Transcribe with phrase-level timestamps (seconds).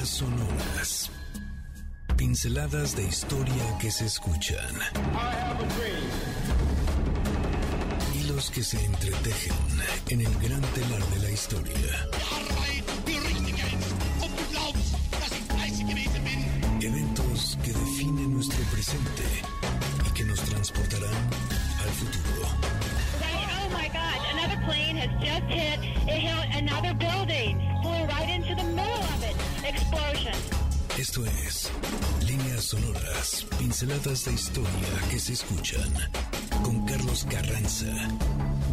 [0.00, 1.10] Líneas sonoras.
[2.16, 4.74] Pinceladas de historia que se escuchan.
[8.14, 9.52] Hilos que se entretejen
[10.08, 12.08] en el gran telar de la historia.
[16.80, 19.24] Eventos que definen nuestro presente
[20.06, 21.30] y que nos transportarán
[21.82, 22.48] al futuro.
[23.22, 23.76] Oh
[24.32, 25.78] another plane has just hit,
[26.08, 29.49] it hit another building, flew right into the middle of it.
[29.64, 30.32] Explosion.
[30.98, 31.70] Esto es
[32.26, 34.68] Líneas Sonoras, pinceladas de historia
[35.10, 35.92] que se escuchan
[36.62, 37.86] con Carlos Carranza.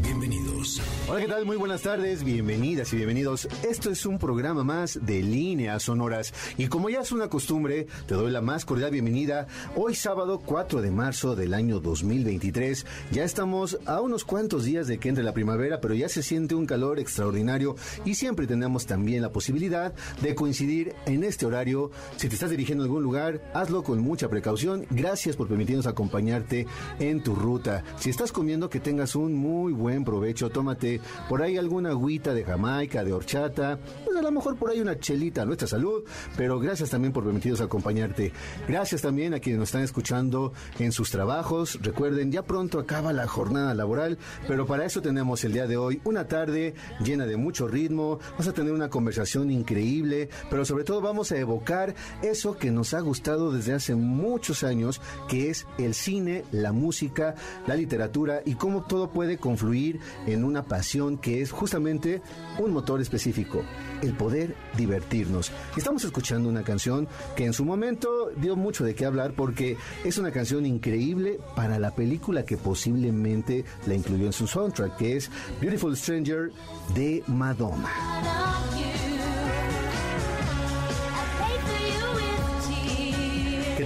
[0.07, 0.81] Bienvenidos.
[1.09, 1.45] Hola, ¿qué tal?
[1.45, 3.45] Muy buenas tardes, bienvenidas y bienvenidos.
[3.69, 8.15] Esto es un programa más de Líneas Sonoras y como ya es una costumbre, te
[8.15, 9.47] doy la más cordial bienvenida.
[9.75, 12.85] Hoy sábado 4 de marzo del año 2023.
[13.11, 16.55] Ya estamos a unos cuantos días de que entre la primavera, pero ya se siente
[16.55, 21.91] un calor extraordinario y siempre tenemos también la posibilidad de coincidir en este horario.
[22.15, 24.85] Si te estás dirigiendo a algún lugar, hazlo con mucha precaución.
[24.89, 26.65] Gracias por permitirnos acompañarte
[26.99, 27.83] en tu ruta.
[27.97, 30.49] Si estás comiendo, que tengas un muy buen provecho.
[30.49, 34.79] Tómate por ahí alguna agüita de Jamaica, de horchata, pues a lo mejor por ahí
[34.79, 36.03] una chelita a nuestra salud,
[36.35, 38.31] pero gracias también por permitirnos acompañarte.
[38.67, 41.79] Gracias también a quienes nos están escuchando en sus trabajos.
[41.81, 46.01] Recuerden, ya pronto acaba la jornada laboral, pero para eso tenemos el día de hoy
[46.03, 48.19] una tarde llena de mucho ritmo.
[48.31, 52.93] Vamos a tener una conversación increíble, pero sobre todo vamos a evocar eso que nos
[52.93, 58.55] ha gustado desde hace muchos años, que es el cine, la música, la literatura y
[58.55, 59.86] cómo todo puede confluir
[60.25, 62.21] en una pasión que es justamente
[62.59, 63.63] un motor específico,
[64.01, 65.51] el poder divertirnos.
[65.75, 70.17] Estamos escuchando una canción que en su momento dio mucho de qué hablar porque es
[70.17, 75.29] una canción increíble para la película que posiblemente la incluyó en su soundtrack, que es
[75.61, 76.51] Beautiful Stranger
[76.93, 77.89] de Madonna.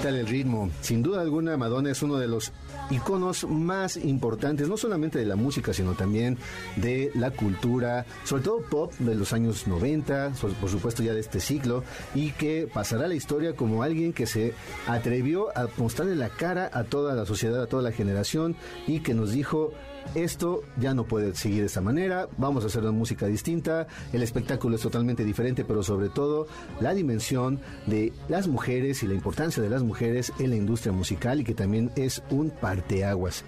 [0.10, 0.70] El ritmo?
[0.82, 2.52] Sin duda alguna, Madonna es uno de los
[2.90, 6.38] iconos más importantes, no solamente de la música, sino también
[6.76, 11.40] de la cultura, sobre todo pop de los años 90, por supuesto ya de este
[11.40, 11.84] siglo,
[12.16, 14.54] y que pasará a la historia como alguien que se
[14.88, 18.56] atrevió a mostrarle la cara a toda la sociedad, a toda la generación,
[18.88, 19.72] y que nos dijo,
[20.16, 24.24] esto ya no puede seguir de esta manera, vamos a hacer una música distinta, el
[24.24, 26.48] espectáculo es totalmente diferente, pero sobre todo
[26.80, 31.42] la dimensión de las mujeres y la importancia de las mujeres en la industria musical
[31.42, 33.44] y que también es un parteaguas.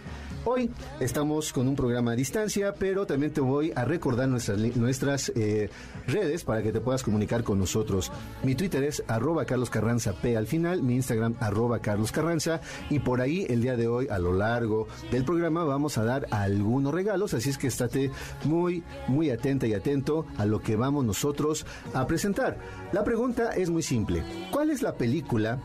[0.46, 5.32] Hoy estamos con un programa a distancia, pero también te voy a recordar nuestras, nuestras
[5.36, 5.70] eh,
[6.06, 8.12] redes para que te puedas comunicar con nosotros.
[8.44, 12.60] Mi Twitter es arroba Carlos Carranza P al final, mi Instagram arroba Carlos Carranza
[12.90, 16.28] y por ahí el día de hoy a lo largo del programa vamos a dar
[16.30, 18.12] algunos regalos, así es que estate
[18.44, 22.58] muy, muy atenta y atento a lo que vamos nosotros a presentar.
[22.92, 24.24] La pregunta es muy simple.
[24.52, 25.62] ¿Cuál es la película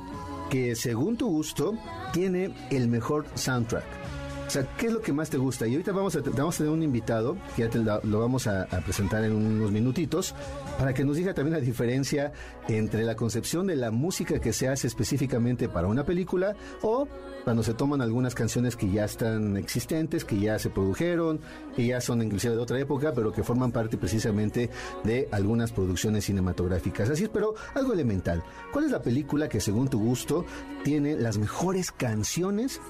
[0.50, 1.74] que según tu gusto
[2.12, 4.07] tiene el mejor soundtrack?
[4.48, 5.66] O sea, ¿qué es lo que más te gusta?
[5.66, 8.62] Y ahorita vamos a, vamos a tener un invitado, que ya te lo, vamos a,
[8.62, 10.34] a, presentar en unos minutitos,
[10.78, 12.32] para que nos diga también la diferencia
[12.66, 17.06] entre la concepción de la música que se hace específicamente para una película o
[17.44, 21.40] cuando se toman algunas canciones que ya están existentes, que ya se produjeron,
[21.76, 24.70] que ya son inclusive de otra época, pero que forman parte precisamente
[25.04, 27.10] de algunas producciones cinematográficas.
[27.10, 28.42] Así es, pero algo elemental.
[28.72, 30.46] ¿Cuál es la película que según tu gusto
[30.84, 32.80] tiene las mejores canciones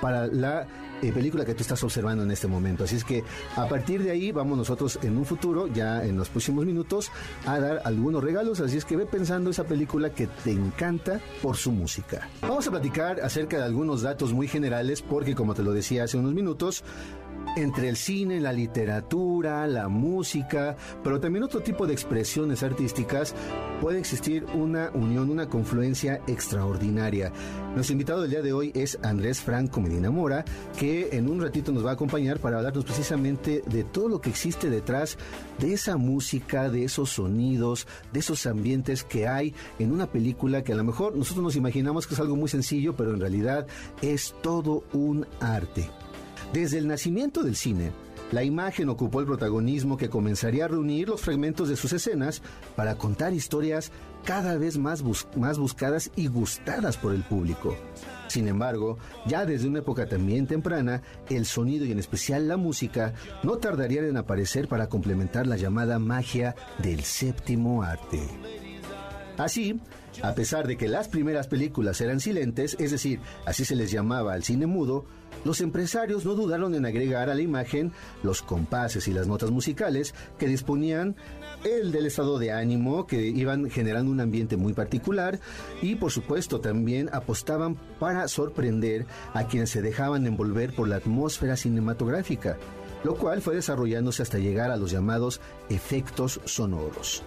[0.00, 0.66] para la
[1.02, 2.84] eh, película que tú estás observando en este momento.
[2.84, 3.24] Así es que
[3.56, 7.10] a partir de ahí vamos nosotros en un futuro, ya en los próximos minutos,
[7.46, 8.60] a dar algunos regalos.
[8.60, 12.28] Así es que ve pensando esa película que te encanta por su música.
[12.40, 16.16] Vamos a platicar acerca de algunos datos muy generales porque como te lo decía hace
[16.16, 16.84] unos minutos,
[17.56, 23.34] entre el cine, la literatura, la música, pero también otro tipo de expresiones artísticas,
[23.80, 27.32] puede existir una unión, una confluencia extraordinaria.
[27.74, 30.44] Nuestro invitado del día de hoy es Andrés Franco Medina Mora,
[30.78, 34.30] que en un ratito nos va a acompañar para hablarnos precisamente de todo lo que
[34.30, 35.18] existe detrás
[35.58, 40.72] de esa música, de esos sonidos, de esos ambientes que hay en una película que
[40.72, 43.66] a lo mejor nosotros nos imaginamos que es algo muy sencillo, pero en realidad
[44.00, 45.90] es todo un arte.
[46.52, 47.92] Desde el nacimiento del cine,
[48.32, 52.40] la imagen ocupó el protagonismo que comenzaría a reunir los fragmentos de sus escenas
[52.76, 53.92] para contar historias
[54.24, 55.04] cada vez más,
[55.36, 57.76] más buscadas y gustadas por el público.
[58.28, 58.96] Sin embargo,
[59.26, 63.12] ya desde una época también temprana, el sonido y en especial la música
[63.42, 68.20] no tardarían en aparecer para complementar la llamada magia del séptimo arte.
[69.36, 69.78] Así,
[70.22, 74.32] a pesar de que las primeras películas eran silentes, es decir, así se les llamaba
[74.32, 75.04] al cine mudo,
[75.44, 77.92] los empresarios no dudaron en agregar a la imagen
[78.22, 81.16] los compases y las notas musicales que disponían
[81.64, 85.40] el del estado de ánimo, que iban generando un ambiente muy particular
[85.80, 91.56] y por supuesto también apostaban para sorprender a quienes se dejaban envolver por la atmósfera
[91.56, 92.56] cinematográfica,
[93.04, 97.22] lo cual fue desarrollándose hasta llegar a los llamados efectos sonoros.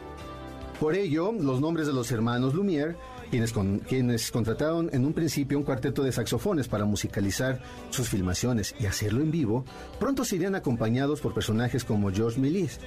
[0.80, 2.98] Por ello, los nombres de los hermanos Lumière
[3.30, 3.54] quienes,
[3.88, 9.22] quienes contrataron en un principio un cuarteto de saxofones para musicalizar sus filmaciones y hacerlo
[9.22, 9.66] en vivo,
[10.00, 12.80] pronto serían acompañados por personajes como George Méliès.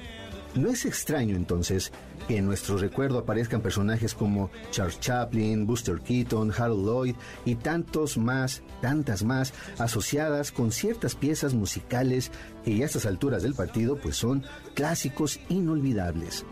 [0.55, 1.91] No es extraño entonces
[2.27, 7.15] que en nuestro recuerdo aparezcan personajes como Charles Chaplin, Buster Keaton, Harold Lloyd
[7.45, 12.31] y tantos más, tantas más, asociadas con ciertas piezas musicales
[12.65, 14.43] que a estas alturas del partido pues son
[14.73, 16.45] clásicos inolvidables.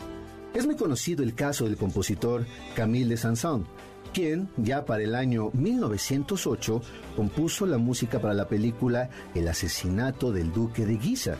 [0.58, 2.44] Es muy conocido el caso del compositor
[2.76, 3.68] Camille de Saint-Saëns,
[4.12, 6.82] quien ya para el año 1908
[7.16, 11.38] compuso la música para la película El asesinato del duque de Guisa,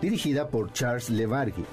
[0.00, 1.64] dirigida por Charles Le Vargue,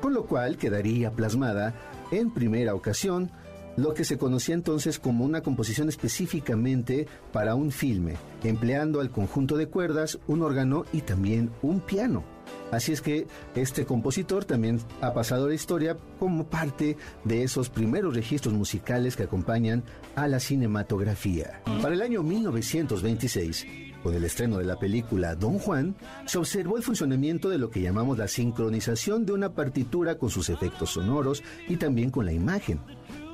[0.00, 1.74] con lo cual quedaría plasmada
[2.10, 3.30] en primera ocasión
[3.76, 9.58] lo que se conocía entonces como una composición específicamente para un filme, empleando al conjunto
[9.58, 12.35] de cuerdas, un órgano y también un piano.
[12.70, 17.70] Así es que este compositor también ha pasado a la historia como parte de esos
[17.70, 19.84] primeros registros musicales que acompañan
[20.14, 21.62] a la cinematografía.
[21.82, 23.66] Para el año 1926,
[24.02, 25.96] con el estreno de la película Don Juan,
[26.26, 30.48] se observó el funcionamiento de lo que llamamos la sincronización de una partitura con sus
[30.48, 32.80] efectos sonoros y también con la imagen.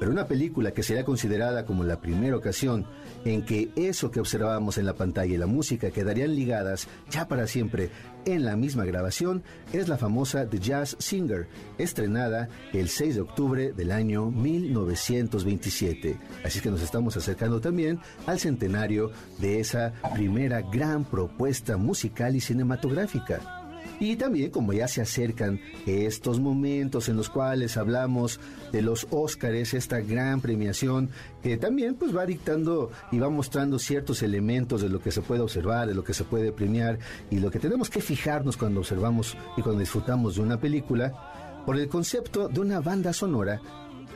[0.02, 2.86] Pero una película que será considerada como la primera ocasión
[3.24, 7.46] en que eso que observábamos en la pantalla y la música quedarían ligadas ya para
[7.46, 7.88] siempre
[8.24, 11.46] en la misma grabación es la famosa The Jazz Singer,
[11.78, 16.18] estrenada el 6 de octubre del año 1927.
[16.44, 22.40] Así que nos estamos acercando también al centenario de esa primera gran propuesta musical y
[22.40, 23.61] cinematográfica.
[24.02, 28.40] Y también como ya se acercan estos momentos en los cuales hablamos
[28.72, 31.08] de los Óscares, esta gran premiación
[31.40, 35.42] que también pues va dictando y va mostrando ciertos elementos de lo que se puede
[35.42, 36.98] observar, de lo que se puede premiar
[37.30, 41.78] y lo que tenemos que fijarnos cuando observamos y cuando disfrutamos de una película, por
[41.78, 43.62] el concepto de una banda sonora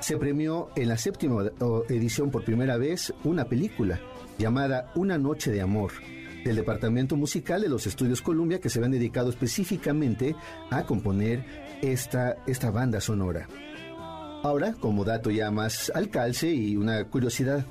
[0.00, 1.44] se premió en la séptima
[1.88, 4.00] edición por primera vez una película
[4.36, 5.92] llamada Una Noche de Amor
[6.46, 10.36] del Departamento Musical de los Estudios Columbia que se han dedicado específicamente
[10.70, 11.44] a componer
[11.82, 13.48] esta, esta banda sonora.
[14.42, 17.66] Ahora, como dato ya más al calce y una curiosidad,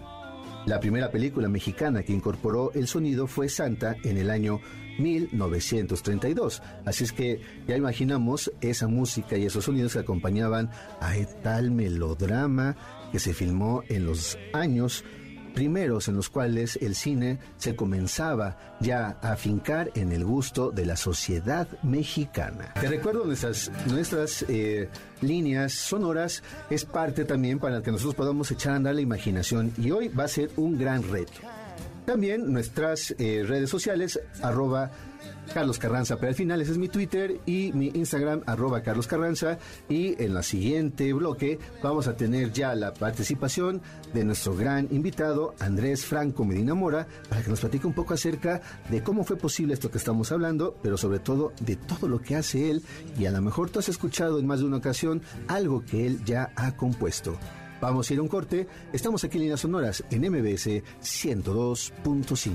[0.66, 4.60] la primera película mexicana que incorporó el sonido fue Santa en el año
[4.98, 6.62] 1932.
[6.86, 10.70] Así es que ya imaginamos esa música y esos sonidos que acompañaban
[11.00, 11.14] a
[11.44, 12.76] tal melodrama
[13.12, 15.06] que se filmó en los años
[15.56, 20.86] primeros en los cuales el cine se comenzaba ya a afincar en el gusto de
[20.86, 22.74] la sociedad mexicana.
[22.80, 24.90] Te recuerdo nuestras, nuestras eh,
[25.22, 29.90] líneas sonoras, es parte también para que nosotros podamos echar a andar la imaginación y
[29.92, 31.40] hoy va a ser un gran reto.
[32.06, 34.92] También nuestras eh, redes sociales, arroba
[35.54, 39.58] Carlos Carranza, pero al final ese es mi Twitter y mi Instagram, arroba Carlos Carranza.
[39.90, 43.82] Y en la siguiente bloque vamos a tener ya la participación
[44.14, 48.62] de nuestro gran invitado, Andrés Franco Medina Mora, para que nos platique un poco acerca
[48.90, 52.36] de cómo fue posible esto que estamos hablando, pero sobre todo de todo lo que
[52.36, 52.84] hace él.
[53.18, 56.24] Y a lo mejor tú has escuchado en más de una ocasión algo que él
[56.24, 57.38] ya ha compuesto.
[57.82, 58.68] Vamos a ir a un corte.
[58.94, 62.52] Estamos aquí en Líneas Sonoras en MBS 102.5.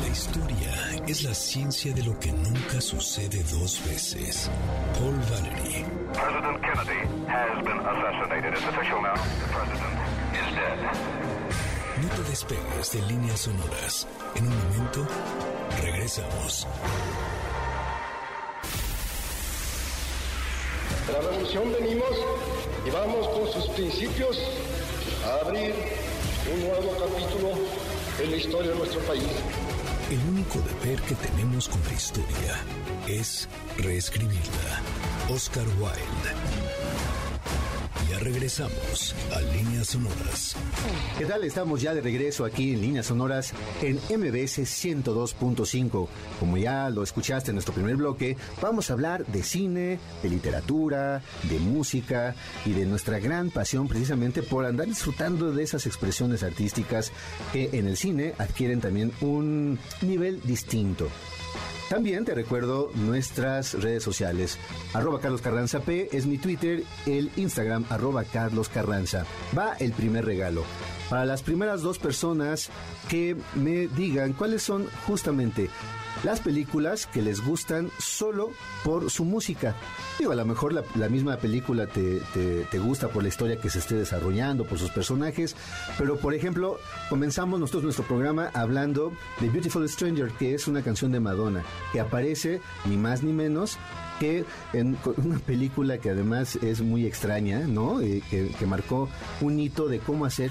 [0.00, 4.50] La historia es la ciencia de lo que nunca sucede dos veces.
[4.98, 5.84] Paul Valery.
[6.12, 8.52] President Kennedy has been assassinated.
[8.54, 9.14] It's official now.
[9.14, 9.94] The president
[10.32, 10.78] is dead.
[12.02, 14.08] No te despegues de Líneas Sonoras.
[14.34, 15.06] En un momento,
[15.82, 16.66] regresamos.
[21.12, 22.10] La revolución venimos
[22.86, 24.38] y vamos con sus principios
[25.26, 25.74] a abrir
[26.52, 27.52] un nuevo capítulo
[28.22, 29.28] en la historia de nuestro país.
[30.10, 32.64] El único deber que tenemos con la historia
[33.06, 34.80] es reescribirla.
[35.28, 36.61] Oscar Wilde
[38.22, 40.56] regresamos a Líneas Sonoras.
[41.18, 41.44] ¿Qué tal?
[41.44, 43.52] Estamos ya de regreso aquí en Líneas Sonoras
[43.82, 46.08] en MBS 102.5.
[46.38, 51.22] Como ya lo escuchaste en nuestro primer bloque, vamos a hablar de cine, de literatura,
[51.44, 57.12] de música y de nuestra gran pasión precisamente por andar disfrutando de esas expresiones artísticas
[57.52, 61.08] que en el cine adquieren también un nivel distinto.
[61.92, 64.58] También te recuerdo nuestras redes sociales.
[64.94, 69.26] Arroba Carlos Carranza P es mi Twitter, el Instagram arroba Carlos Carranza.
[69.56, 70.64] Va el primer regalo.
[71.10, 72.70] Para las primeras dos personas
[73.10, 75.68] que me digan cuáles son justamente
[76.24, 78.52] las películas que les gustan solo
[78.84, 79.74] por su música.
[80.18, 83.68] Digo, a lo mejor la, misma película te, te- te gusta por la historia que
[83.70, 85.56] se esté desarrollando, por sus personajes,
[85.98, 91.10] pero por ejemplo, comenzamos nosotros nuestro programa hablando de Beautiful Stranger, que es una canción
[91.12, 93.78] de Madonna, que aparece ni más ni menos
[94.22, 98.00] que en una película que además es muy extraña, ¿no?
[98.00, 99.08] Eh, que, marcó
[99.40, 100.50] un hito de cómo hacer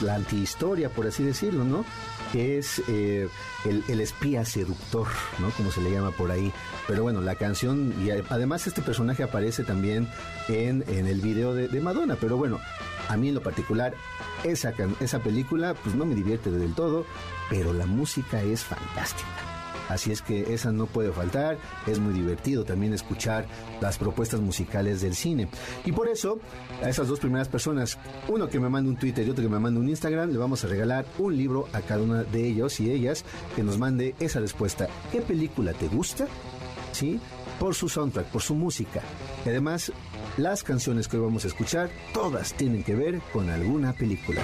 [0.00, 1.84] la antihistoria, por así decirlo, ¿no?
[2.32, 3.28] Que es eh,
[3.64, 5.06] el, espía seductor,
[5.38, 5.50] ¿no?
[5.50, 6.52] Como se le llama por ahí.
[6.88, 10.08] Pero bueno, la canción, y además este personaje aparece también
[10.48, 12.16] en, el video de, de Madonna.
[12.18, 12.58] Pero bueno,
[13.08, 13.94] a mí en lo particular,
[14.44, 17.04] esa, esa película, pues no me divierte del todo,
[17.50, 19.49] pero la música es fantástica.
[19.88, 23.46] Así es que esa no puede faltar, es muy divertido también escuchar
[23.80, 25.48] las propuestas musicales del cine.
[25.84, 26.38] Y por eso,
[26.82, 27.98] a esas dos primeras personas,
[28.28, 30.64] uno que me mande un Twitter y otro que me mande un Instagram, le vamos
[30.64, 33.24] a regalar un libro a cada una de ellos y ellas
[33.56, 34.88] que nos mande esa respuesta.
[35.10, 36.26] ¿Qué película te gusta?
[36.92, 37.20] ¿Sí?
[37.58, 39.02] Por su soundtrack, por su música.
[39.44, 39.92] Y además,
[40.36, 44.40] las canciones que hoy vamos a escuchar, todas tienen que ver con alguna película.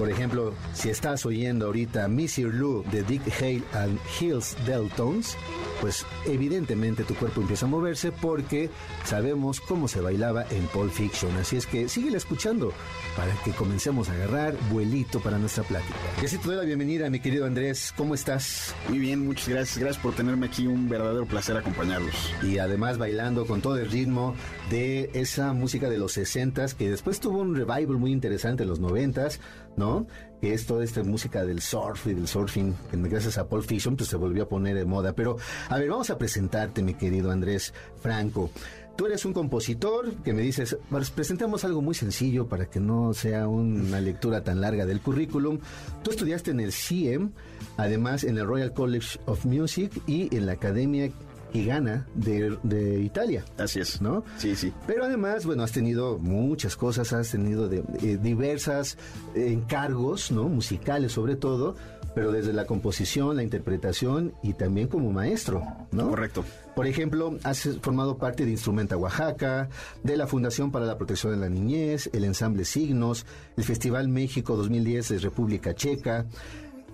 [0.00, 5.36] Por ejemplo, si estás oyendo ahorita Missy Lou de Dick Hale and Hills Deltones,
[5.82, 8.70] pues evidentemente tu cuerpo empieza a moverse porque
[9.04, 11.36] sabemos cómo se bailaba en Pulp Fiction.
[11.36, 12.72] Así es que síguela escuchando
[13.14, 15.98] para que comencemos a agarrar vuelito para nuestra plática.
[16.22, 17.92] Y así te doy la bienvenida, mi querido Andrés.
[17.94, 18.74] ¿Cómo estás?
[18.88, 19.76] Muy bien, muchas gracias.
[19.76, 20.66] Gracias por tenerme aquí.
[20.66, 22.14] Un verdadero placer acompañarlos.
[22.42, 24.34] y además bailando con todo el ritmo
[24.70, 28.80] de esa música de los 60s que después tuvo un revival muy interesante en los
[28.80, 29.40] 90s,
[29.76, 30.06] ¿no?
[30.40, 33.96] Que es toda esta música del surf y del surfing, que gracias a Paul Fiction
[33.96, 35.12] pues se volvió a poner de moda.
[35.14, 35.36] Pero,
[35.68, 38.50] a ver, vamos a presentarte, mi querido Andrés Franco.
[38.96, 43.14] Tú eres un compositor que me dices, pues, presentemos algo muy sencillo para que no
[43.14, 45.58] sea una lectura tan larga del currículum.
[46.02, 47.30] Tú estudiaste en el CIEM,
[47.78, 51.10] además en el Royal College of Music y en la Academia
[51.54, 53.44] Gana de, de Italia.
[53.58, 54.00] Así es.
[54.00, 54.24] ¿No?
[54.38, 54.72] Sí, sí.
[54.86, 58.96] Pero además, bueno, has tenido muchas cosas, has tenido de, eh, diversas
[59.34, 60.48] eh, encargos, ¿no?
[60.48, 61.76] Musicales sobre todo,
[62.14, 66.08] pero desde la composición, la interpretación y también como maestro, ¿no?
[66.08, 66.44] Correcto.
[66.74, 69.68] Por ejemplo, has formado parte de Instrumenta Oaxaca,
[70.02, 73.26] de la Fundación para la Protección de la Niñez, el Ensamble Signos,
[73.56, 76.26] el Festival México 2010 de República Checa.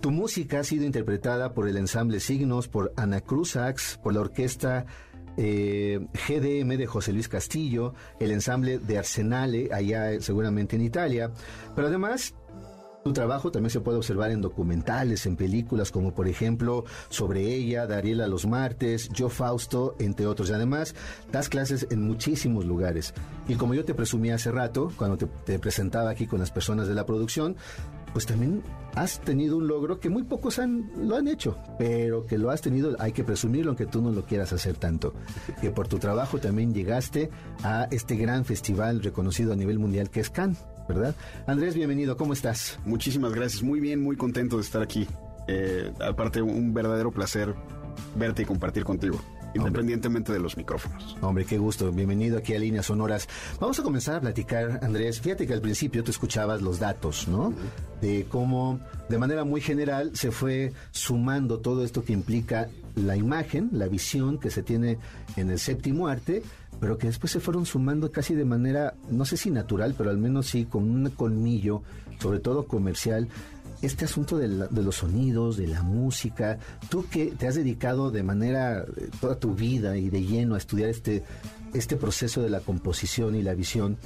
[0.01, 4.87] Tu música ha sido interpretada por el Ensamble Signos, por Ana Cruzax, por la Orquesta
[5.37, 11.31] eh, GDM de José Luis Castillo, el ensamble de Arsenale, allá eh, seguramente en Italia.
[11.75, 12.35] Pero además,
[13.05, 17.87] tu trabajo también se puede observar en documentales, en películas como por ejemplo Sobre ella,
[17.87, 20.51] Dariela los martes, Yo Fausto, entre otros.
[20.51, 20.95] Y además
[21.31, 23.15] das clases en muchísimos lugares.
[23.47, 26.95] Y como yo te presumí hace rato, cuando te presentaba aquí con las personas de
[26.95, 27.57] la producción,
[28.17, 28.63] pues también
[28.95, 32.63] has tenido un logro que muy pocos han, lo han hecho, pero que lo has
[32.63, 35.13] tenido, hay que presumirlo aunque tú no lo quieras hacer tanto.
[35.61, 37.29] Que por tu trabajo también llegaste
[37.63, 40.65] a este gran festival reconocido a nivel mundial que es Cannes.
[40.89, 41.15] ¿verdad?
[41.47, 42.79] Andrés, bienvenido, ¿cómo estás?
[42.87, 43.63] Muchísimas gracias.
[43.63, 45.07] Muy bien, muy contento de estar aquí.
[45.47, 47.55] Eh, aparte, un verdadero placer
[48.15, 49.21] verte y compartir contigo,
[49.57, 51.17] independientemente de los micrófonos.
[51.21, 53.29] Hombre, qué gusto, bienvenido aquí a Líneas Sonoras.
[53.61, 55.21] Vamos a comenzar a platicar, Andrés.
[55.21, 57.53] Fíjate que al principio tú escuchabas los datos, ¿no?
[58.01, 63.71] De cómo, de manera muy general, se fue sumando todo esto que implica la imagen,
[63.73, 64.99] la visión que se tiene
[65.37, 66.43] en el séptimo arte,
[66.81, 70.19] pero que después se fueron sumando casi de manera, no sé si natural, pero al
[70.19, 71.83] menos sí con un colmillo,
[72.19, 73.29] sobre todo comercial,
[73.83, 78.11] este asunto de, la- de los sonidos, de la música, tú que te has dedicado
[78.11, 81.23] de manera eh, toda tu vida y de lleno a estudiar este,
[81.75, 83.99] este proceso de la composición y la visión,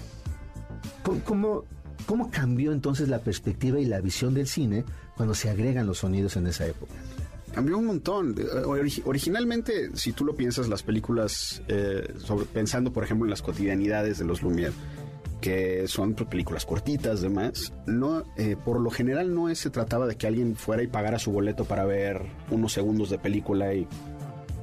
[1.25, 1.65] ¿cómo,
[2.07, 4.85] cómo, cambió entonces la perspectiva y la visión del cine
[5.17, 6.93] cuando se agregan los sonidos en esa época?
[7.55, 8.37] Cambió un montón.
[8.39, 13.31] Eh, ori- originalmente, si tú lo piensas, las películas, eh, sobre- pensando por ejemplo en
[13.31, 14.73] las cotidianidades de los Lumière,
[15.41, 20.17] que son pues, películas cortitas, demás, no, eh, por lo general no se trataba de
[20.17, 23.87] que alguien fuera y pagara su boleto para ver unos segundos de película y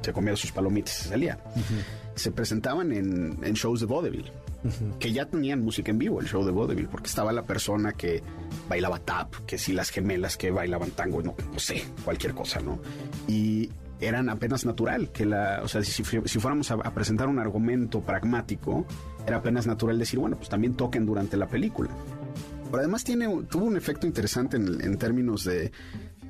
[0.01, 1.39] se comiera sus palomitas y se salía.
[2.15, 4.31] Se presentaban en, en shows de vaudeville,
[4.99, 8.23] que ya tenían música en vivo, el show de vaudeville, porque estaba la persona que
[8.69, 12.79] bailaba tap, que si las gemelas que bailaban tango, no, no sé, cualquier cosa, ¿no?
[13.27, 13.69] Y
[13.99, 17.39] eran apenas natural que la, o sea, si, si- si fuéramos a, a presentar un
[17.39, 18.85] argumento pragmático,
[19.27, 21.89] era apenas natural decir, bueno, pues también toquen durante la película.
[22.65, 25.71] Pero además tiene, tuvo un efecto interesante en, términos de,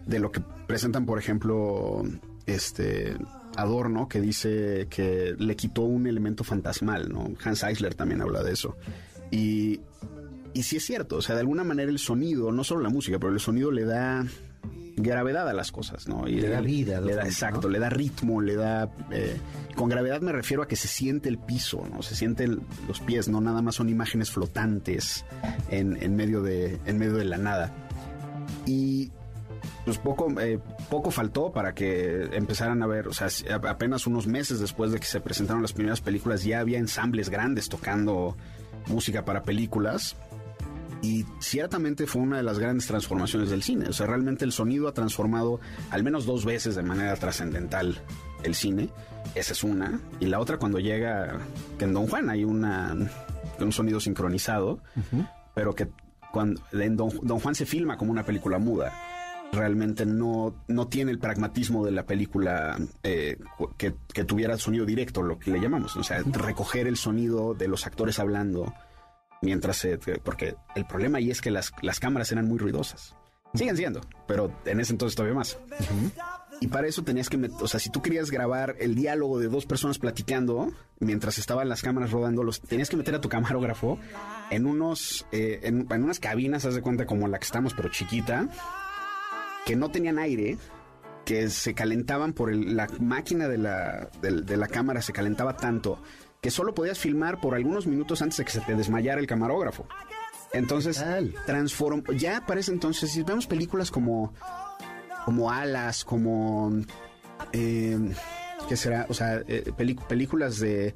[0.06, 2.04] de lo que presentan, por ejemplo,
[2.48, 3.16] este
[3.56, 7.32] Adorno, que dice que le quitó un elemento fantasmal, ¿no?
[7.44, 8.75] Hans Eisler también habla de eso.
[9.32, 9.80] Y,
[10.54, 13.20] y sí es cierto, o sea, de alguna manera el sonido, no solo la música,
[13.20, 14.25] pero el sonido le da
[14.95, 16.27] gravedad a las cosas, ¿no?
[16.27, 17.27] Y Le da vida, Le da, ¿no?
[17.27, 18.89] exacto, le da ritmo, le da...
[19.12, 19.38] eh,
[19.75, 22.01] con gravedad me refiero a que se siente el piso, ¿no?
[22.01, 25.24] Se sienten los pies, no nada más son imágenes flotantes
[25.69, 27.74] en, en medio, de, en medio de la nada.
[28.65, 29.12] Y
[29.86, 30.59] pues poco, eh,
[30.89, 33.27] poco faltó para que empezaran a ver, o sea,
[33.69, 37.69] apenas unos meses después de que se presentaron las primeras películas, ya había ensambles grandes
[37.69, 38.36] tocando
[38.88, 40.15] música para películas.
[41.01, 43.88] Y ciertamente fue una de las grandes transformaciones del cine.
[43.89, 45.60] O sea, realmente el sonido ha transformado
[45.92, 48.01] al menos dos veces de manera trascendental
[48.44, 48.89] el cine.
[49.36, 50.00] Esa es una.
[50.20, 51.39] Y la otra cuando llega,
[51.77, 52.96] que en Don Juan hay una,
[53.60, 54.80] un sonido sincronizado,
[55.54, 55.88] pero que
[56.32, 58.94] cuando en Don, Don Juan se filma como una película muda.
[59.51, 63.38] Realmente no, no tiene el pragmatismo de la película eh,
[63.77, 65.96] que, que tuviera sonido directo, lo que le llamamos.
[65.96, 68.74] O sea, recoger el sonido de los actores hablando
[69.41, 69.98] mientras se...
[69.98, 73.15] Porque el problema ahí es que las, las cámaras eran muy ruidosas.
[73.53, 75.58] Siguen siendo, pero en ese entonces todavía más.
[76.60, 79.65] Y para eso tenías que, o sea, si tú querías grabar el diálogo de dos
[79.65, 84.00] personas platicando mientras estaban las cámaras rodando, los tenías que meter a tu camarógrafo
[84.50, 87.89] en unos, eh, en, en unas cabinas, haz de cuenta como la que estamos, pero
[87.89, 88.48] chiquita,
[89.65, 90.58] que no tenían aire,
[91.25, 96.01] que se calentaban por el- la máquina de la, de la cámara, se calentaba tanto
[96.41, 99.86] que solo podías filmar por algunos minutos antes de que se te desmayara el camarógrafo.
[100.53, 101.34] Entonces, Tal.
[101.46, 104.34] transform ya para ese entonces, si vemos películas como,
[105.25, 106.72] como Alas, como,
[107.51, 107.98] eh,
[108.70, 109.06] ¿qué será?
[109.10, 109.72] O sea, eh,
[110.08, 110.94] películas de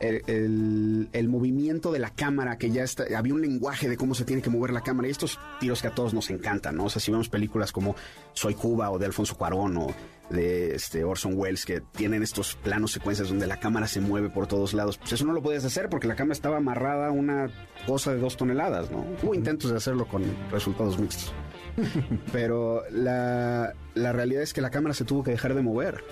[0.00, 4.14] el, el- el movimiento de la cámara, que ya está, había un lenguaje de cómo
[4.14, 6.84] se tiene que mover la cámara y estos tiros que a todos nos encantan, ¿no?
[6.84, 7.96] O sea, si vemos películas como
[8.32, 9.88] Soy Cuba o de Alfonso Cuarón o
[10.30, 14.46] de este Orson Welles que tienen estos planos secuencias donde la cámara se mueve por
[14.46, 17.50] todos lados, pues eso no lo podías hacer porque la cámara estaba amarrada a una
[17.86, 19.06] cosa de dos toneladas, ¿no?
[19.22, 21.32] Hubo intentos de hacerlo con resultados mixtos.
[22.32, 26.04] Pero la, la realidad es que la cámara se tuvo que dejar de mover.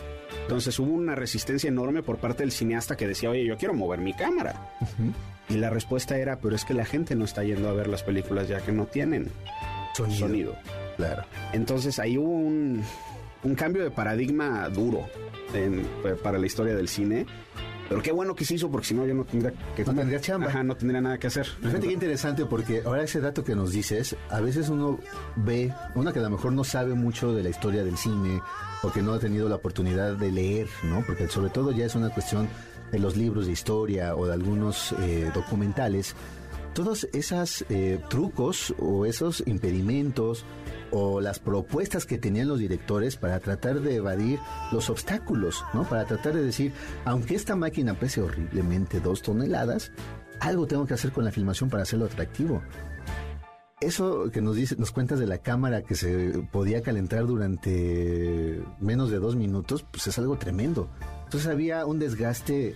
[0.43, 4.01] Entonces hubo una resistencia enorme por parte del cineasta que decía, oye, yo quiero mover
[4.01, 4.71] mi cámara.
[5.49, 8.03] Y la respuesta era, pero es que la gente no está yendo a ver las
[8.03, 9.31] películas ya que no tienen
[9.95, 10.19] Sonido.
[10.19, 10.57] sonido.
[10.97, 11.25] Claro.
[11.53, 12.83] Entonces ahí hubo un,
[13.47, 15.07] un cambio de paradigma duro
[15.55, 15.87] en-
[16.23, 17.27] para la historia del cine.
[17.89, 19.85] Pero qué bueno que se hizo porque si no yo no tendría que...
[19.85, 20.49] No tendría chamba.
[20.49, 21.47] Ajá, no tendría nada que hacer.
[21.47, 24.99] Fíjate qué interesante porque ahora ese dato que nos dices, a veces uno
[25.37, 28.43] ve, una que a lo mejor no sabe mucho de la historia del cine
[28.83, 31.05] o que no ha tenido la oportunidad de leer, ¿no?
[31.07, 32.49] Porque sobre todo ya es una cuestión
[32.91, 36.17] de los libros de historia o de algunos eh, documentales.
[36.75, 40.45] Todos esos eh, trucos o esos impedimentos
[40.91, 44.39] o las propuestas que tenían los directores para tratar de evadir
[44.73, 45.85] los obstáculos, ¿no?
[45.85, 46.73] Para tratar de decir,
[47.05, 49.93] aunque esta máquina pese horriblemente dos toneladas,
[50.41, 52.63] algo tengo que hacer con la filmación para hacerlo atractivo.
[53.81, 59.11] Eso que nos dice, nos cuentas de la cámara que se podía calentar durante menos
[59.11, 60.89] de dos minutos, pues es algo tremendo.
[61.25, 62.75] Entonces había un desgaste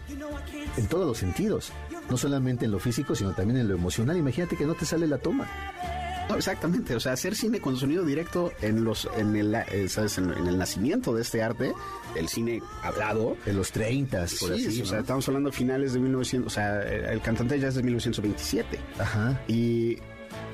[0.77, 1.73] en todos los sentidos,
[2.11, 4.18] no solamente en lo físico, sino también en lo emocional.
[4.18, 5.49] Imagínate que no te sale la toma.
[6.31, 10.19] No, exactamente, o sea, hacer cine con sonido directo en los en el, eh, ¿sabes?
[10.19, 11.73] En, en el nacimiento de este arte,
[12.16, 13.37] el cine hablado.
[13.45, 17.21] De los 30, por Sí, o sea, estamos hablando finales de 1900, o sea, el
[17.21, 18.79] el cantante ya es de 1927.
[18.99, 19.40] Ajá.
[19.47, 19.99] Y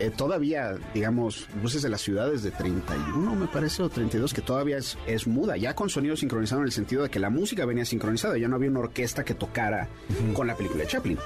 [0.01, 4.79] eh, todavía, digamos, luces de las ciudades de 31, me parece, o 32, que todavía
[4.79, 7.85] es, es muda, ya con sonido sincronizado en el sentido de que la música venía
[7.85, 9.89] sincronizada, ya no había una orquesta que tocara
[10.35, 11.19] con la película de Chaplin.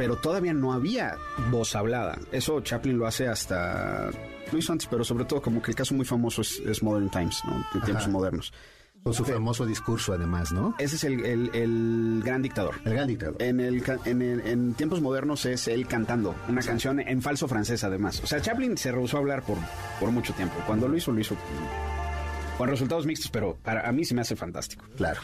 [0.00, 1.18] Pero todavía no había
[1.50, 2.18] voz hablada.
[2.32, 4.10] Eso Chaplin lo hace hasta.
[4.50, 7.10] Lo hizo antes, pero sobre todo, como que el caso muy famoso es, es Modern
[7.10, 7.58] Times, ¿no?
[7.74, 8.10] De tiempos Ajá.
[8.10, 8.52] modernos.
[9.02, 10.74] Con su famoso discurso, además, ¿no?
[10.78, 12.76] Ese es el, el- el gran dictador.
[12.84, 13.36] El gran dictador.
[13.42, 17.84] En, el, en, el- en tiempos modernos es él cantando una canción en falso francés
[17.84, 18.22] además.
[18.24, 19.58] O sea, Chaplin se rehusó a hablar por,
[20.00, 20.54] por mucho tiempo.
[20.66, 21.36] Cuando lo hizo, lo hizo
[22.58, 24.84] con resultados mixtos, pero para a mí se me hace fantástico.
[24.96, 25.20] Claro.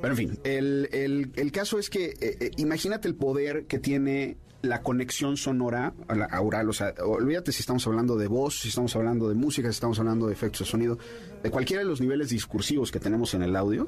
[0.00, 3.78] Pero en fin, el, el- el caso es que eh, eh, imagínate el poder que
[3.78, 6.28] tiene la conexión sonora a la.
[6.68, 9.98] O sea, olvídate si estamos hablando de voz, si estamos hablando de música, si estamos
[9.98, 10.98] hablando de efectos de sonido,
[11.42, 13.86] de cualquiera de los niveles discursivos que tenemos en el audio.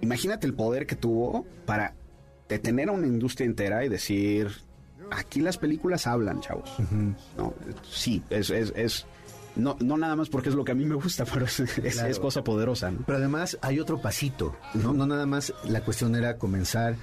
[0.00, 1.94] Imagínate el poder que tuvo para
[2.48, 4.48] detener a una industria entera y decir,
[5.10, 6.70] aquí las películas hablan, chavos.
[7.36, 7.54] No,
[7.88, 9.06] sí, es, es, es-
[9.58, 11.94] no, no nada más porque es lo que a mí me gusta, pero es, es-
[11.94, 12.08] Claro.
[12.08, 12.90] es cosa poderosa.
[12.90, 13.00] ¿no?
[13.04, 14.92] Pero además hay otro pasito, ¿no?
[14.94, 16.96] No nada más la cuestión era comenzar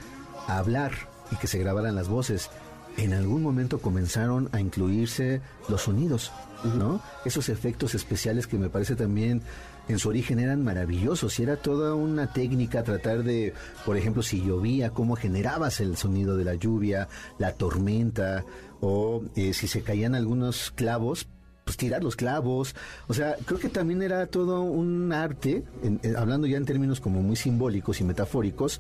[0.47, 0.93] a hablar
[1.31, 2.49] y que se grabaran las voces.
[2.97, 6.31] en algún momento comenzaron a incluirse los sonidos,
[6.77, 7.01] ¿no?
[7.25, 9.41] Esos efectos especiales que me parece también
[9.89, 13.53] en su origen eran maravillosos y era toda una técnica tratar de,
[13.85, 18.45] por ejemplo, si llovía, cómo generabas el sonido de la lluvia, la tormenta,
[18.79, 21.27] o eh, si se caían algunos clavos,
[21.65, 22.75] pues tirar los clavos.
[23.07, 27.01] O sea, creo que también era todo un arte, en- en- hablando ya en términos
[27.01, 28.79] como muy simbólicos y metafóricos,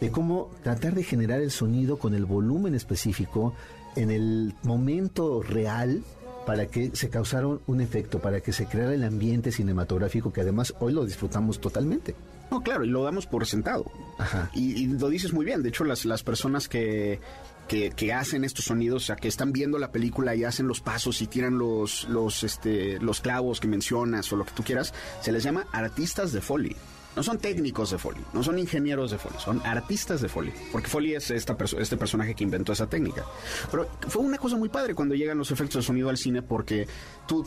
[0.00, 3.54] de cómo tratar de generar el sonido con el volumen específico
[3.96, 6.02] en el momento real
[6.44, 10.74] para que se causara un efecto, para que se creara el ambiente cinematográfico que además
[10.78, 12.14] hoy lo disfrutamos totalmente.
[12.50, 13.90] No, claro, y lo damos por sentado.
[14.18, 14.50] Ajá.
[14.54, 15.62] Y, y lo dices muy bien.
[15.64, 17.18] De hecho, las, las personas que,
[17.66, 21.20] que, hacen estos sonidos, o sea, que están viendo la película y hacen los pasos
[21.22, 25.32] y tiran los, los, este, los clavos que mencionas o lo que tú quieras, se
[25.32, 26.76] les llama artistas de Foley.
[27.16, 30.52] No son técnicos de Foley, no son ingenieros de Foley, son artistas de Foley.
[30.70, 33.24] Porque Foley es esta perso- este personaje que inventó esa técnica.
[33.70, 36.86] Pero fue una cosa muy padre cuando llegan los efectos de sonido al cine porque
[37.26, 37.42] tú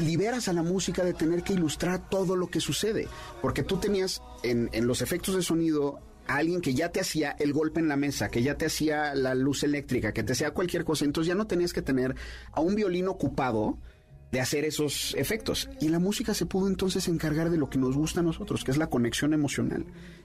[0.00, 3.08] liberas a la música de tener que ilustrar todo lo que sucede.
[3.42, 5.98] Porque tú tenías en, en los efectos de sonido
[6.36, 9.34] alguien que ya te hacía el golpe en la mesa, que ya te hacía la
[9.34, 11.04] luz eléctrica, que te hacía cualquier cosa.
[11.04, 12.14] Entonces ya no tenías que tener
[12.52, 13.78] a un violín ocupado
[14.32, 15.68] de hacer esos efectos.
[15.80, 18.70] Y la música se pudo entonces encargar de lo que nos gusta a nosotros, que
[18.70, 19.84] es la conexión emocional.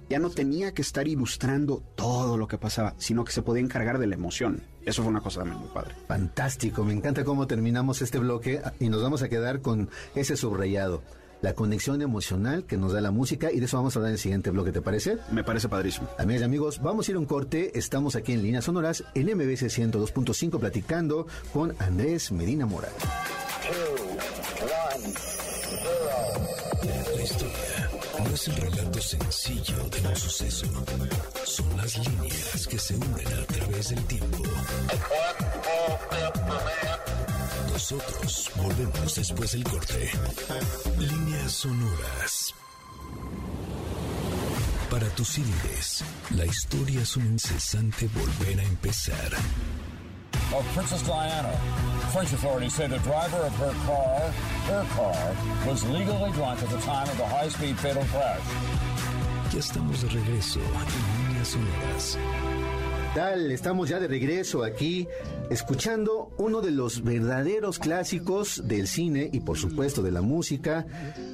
[0.10, 4.00] Ya no tenía que estar ilustrando todo lo que pasaba, sino que se podía encargar
[4.00, 4.64] de la emoción.
[4.86, 5.94] Eso fue una cosa también muy padre.
[6.08, 11.04] Fantástico, me encanta cómo terminamos este bloque y nos vamos a quedar con ese subrayado,
[11.42, 14.14] la conexión emocional que nos da la música y de eso vamos a hablar en
[14.14, 15.18] el siguiente bloque, ¿te parece?
[15.32, 16.08] Me parece padrísimo.
[16.18, 19.28] Amigas y amigos, vamos a ir a un corte, estamos aquí en Líneas Sonoras, en
[19.28, 22.90] MBC 102.5 platicando con Andrés Medina Mora.
[27.16, 27.90] La historia
[28.24, 30.66] no es el relato sencillo de un suceso.
[31.44, 34.44] Son las líneas que se unen a través del tiempo.
[37.78, 40.10] Nosotros volvemos después del corte.
[40.98, 42.56] Líneas sonoras.
[44.90, 49.32] Para tus CDs, la historia es un incesante volver a empezar.
[50.56, 51.54] of Princess Diana.
[52.12, 54.32] French authorities say the driver of her car,
[54.72, 58.42] her car, was legally drunk at the time of the high-speed fatal crash.
[59.52, 62.18] Ya estamos de regreso en Líneas sonoras.
[63.14, 63.52] Tal?
[63.52, 65.08] Estamos ya de regreso aquí
[65.50, 70.86] escuchando uno de los verdaderos clásicos del cine y por supuesto de la música,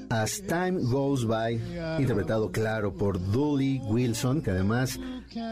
[0.10, 1.60] As Time Goes By,
[2.00, 5.00] interpretado claro por Dooley Wilson, que además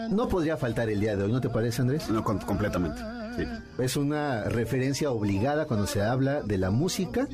[0.10, 2.10] no podría faltar el día de hoy, ¿no te parece Andrés?
[2.10, 3.02] No, com- completamente.
[3.38, 3.44] Sí.
[3.80, 7.28] Es una referencia obligada cuando se habla de la música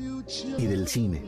[0.56, 1.22] y del cine.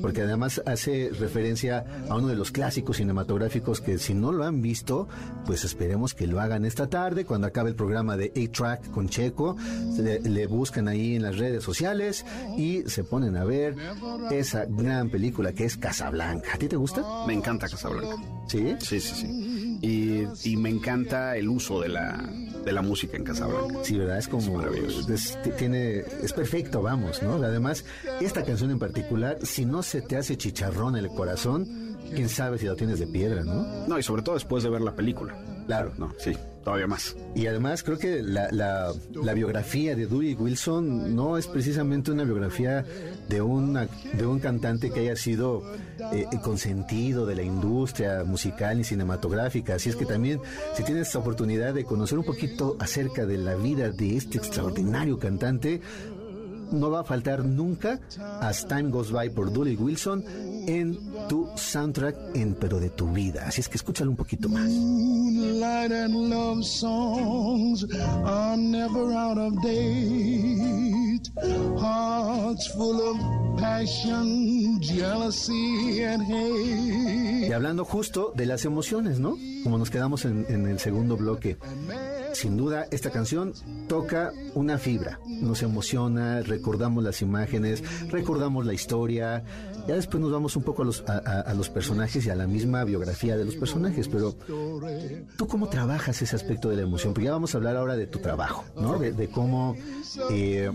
[0.00, 4.62] Porque además hace referencia a uno de los clásicos cinematográficos que si no lo han
[4.62, 5.08] visto,
[5.46, 9.56] pues esperemos que lo hagan esta tarde cuando acabe el programa de A-Track con Checo.
[9.98, 12.24] Le, le buscan ahí en las redes sociales
[12.56, 13.74] y se ponen a ver
[14.30, 16.54] esa gran película que es Casablanca.
[16.54, 17.02] ¿A ti te gusta?
[17.26, 18.16] Me encanta Casablanca.
[18.46, 18.74] Sí.
[18.80, 19.78] Sí, sí, sí.
[19.82, 22.28] Y, y me encanta el uso de la,
[22.64, 23.78] de la música en Casablanca.
[23.82, 24.18] Sí, ¿verdad?
[24.18, 24.58] Es como...
[24.58, 25.12] maravilloso.
[25.12, 27.34] Es, tiene, es perfecto, vamos, ¿no?
[27.34, 27.84] Además,
[28.20, 32.66] esta canción en particular, si no se te hace chicharrón el corazón, quién sabe si
[32.66, 33.86] lo tienes de piedra, ¿no?
[33.86, 35.34] No, y sobre todo después de ver la película.
[35.66, 35.92] Claro.
[35.98, 36.32] No, sí,
[36.76, 37.12] todavía.
[37.34, 42.24] Y además creo que la, la, la biografía de Dewey Wilson no es precisamente una
[42.24, 42.84] biografía
[43.28, 45.62] de, una, de un cantante que haya sido
[46.12, 49.74] eh, consentido de la industria musical y cinematográfica.
[49.74, 50.40] Así es que también,
[50.74, 55.18] si tienes esta oportunidad de conocer un poquito acerca de la vida de este extraordinario
[55.18, 55.80] cantante,
[56.72, 58.00] no va a faltar nunca
[58.40, 60.24] As Time Goes By por Dooley Wilson
[60.66, 63.44] en tu soundtrack en Pero de tu vida.
[63.46, 64.68] Así es que escúchalo un poquito más.
[64.68, 67.86] Moonlight and love songs
[68.24, 71.30] are never out of date.
[71.80, 73.16] Hearts full of
[73.58, 77.48] passion, jealousy, and hate.
[77.48, 79.36] Y hablando justo de las emociones, ¿no?
[79.64, 81.56] Como nos quedamos en, en el segundo bloque.
[82.38, 83.52] Sin duda, esta canción
[83.88, 89.42] toca una fibra, nos emociona, recordamos las imágenes, recordamos la historia,
[89.88, 92.84] ya después nos vamos un poco a los, a, los personajes y a la misma
[92.84, 94.36] biografía de los personajes, pero
[95.36, 97.12] ¿tú cómo trabajas ese aspecto de la emoción?
[97.12, 99.00] Porque ya vamos a hablar ahora de tu trabajo, ¿no?
[99.00, 99.74] De, de cómo,
[100.30, 100.70] eh,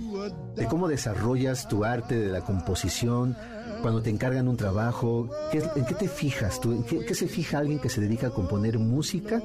[0.57, 3.37] de cómo desarrollas tu arte de la composición,
[3.81, 6.73] cuando te encargan un trabajo, ¿qué ¿en qué te fijas tú?
[6.73, 9.41] ¿En qué, qué se fija alguien que se dedica a componer música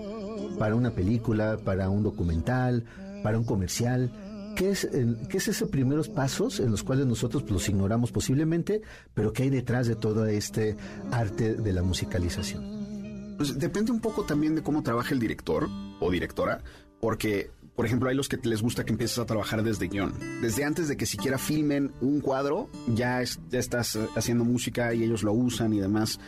[0.58, 2.84] para una película, para un documental,
[3.22, 4.10] para un comercial?
[4.56, 4.88] ¿Qué es,
[5.28, 8.82] qué es esos primeros pasos en los cuales nosotros pues, los ignoramos posiblemente,
[9.14, 10.76] pero qué hay detrás de todo este
[11.12, 13.34] arte de la musicalización?
[13.36, 15.68] Pues depende un poco también de cómo trabaja el director
[16.00, 16.60] o directora,
[17.00, 20.12] porque por ejemplo, hay los que les gusta que empieces a trabajar desde guion.
[20.42, 25.04] Desde antes de que siquiera filmen un cuadro, ya, es- ya estás haciendo música y
[25.04, 26.18] ellos lo usan y demás.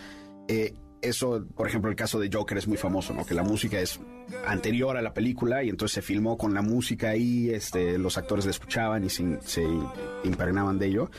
[0.47, 3.25] Eh, eso, por ejemplo, el caso de Joker es muy famoso, ¿no?
[3.25, 4.01] Que la música es
[4.47, 8.45] anterior a la película y entonces se filmó con la música ahí, este, los actores
[8.45, 9.65] la escuchaban y se, se
[10.25, 11.11] impregnaban de ello.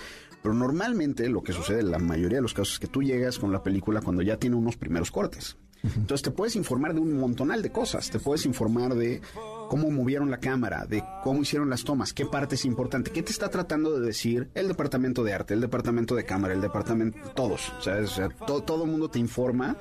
[0.41, 3.37] Pero normalmente lo que sucede en la mayoría de los casos es que tú llegas
[3.37, 5.57] con la película cuando ya tiene unos primeros cortes.
[5.83, 8.09] Entonces te puedes informar de un montonal de cosas.
[8.09, 9.21] Te puedes informar de
[9.69, 13.31] cómo movieron la cámara, de cómo hicieron las tomas, qué parte es importante, qué te
[13.31, 17.69] está tratando de decir el departamento de arte, el departamento de cámara, el departamento, todos.
[17.79, 19.77] O sea, es- o sea, to- todo el mundo te informa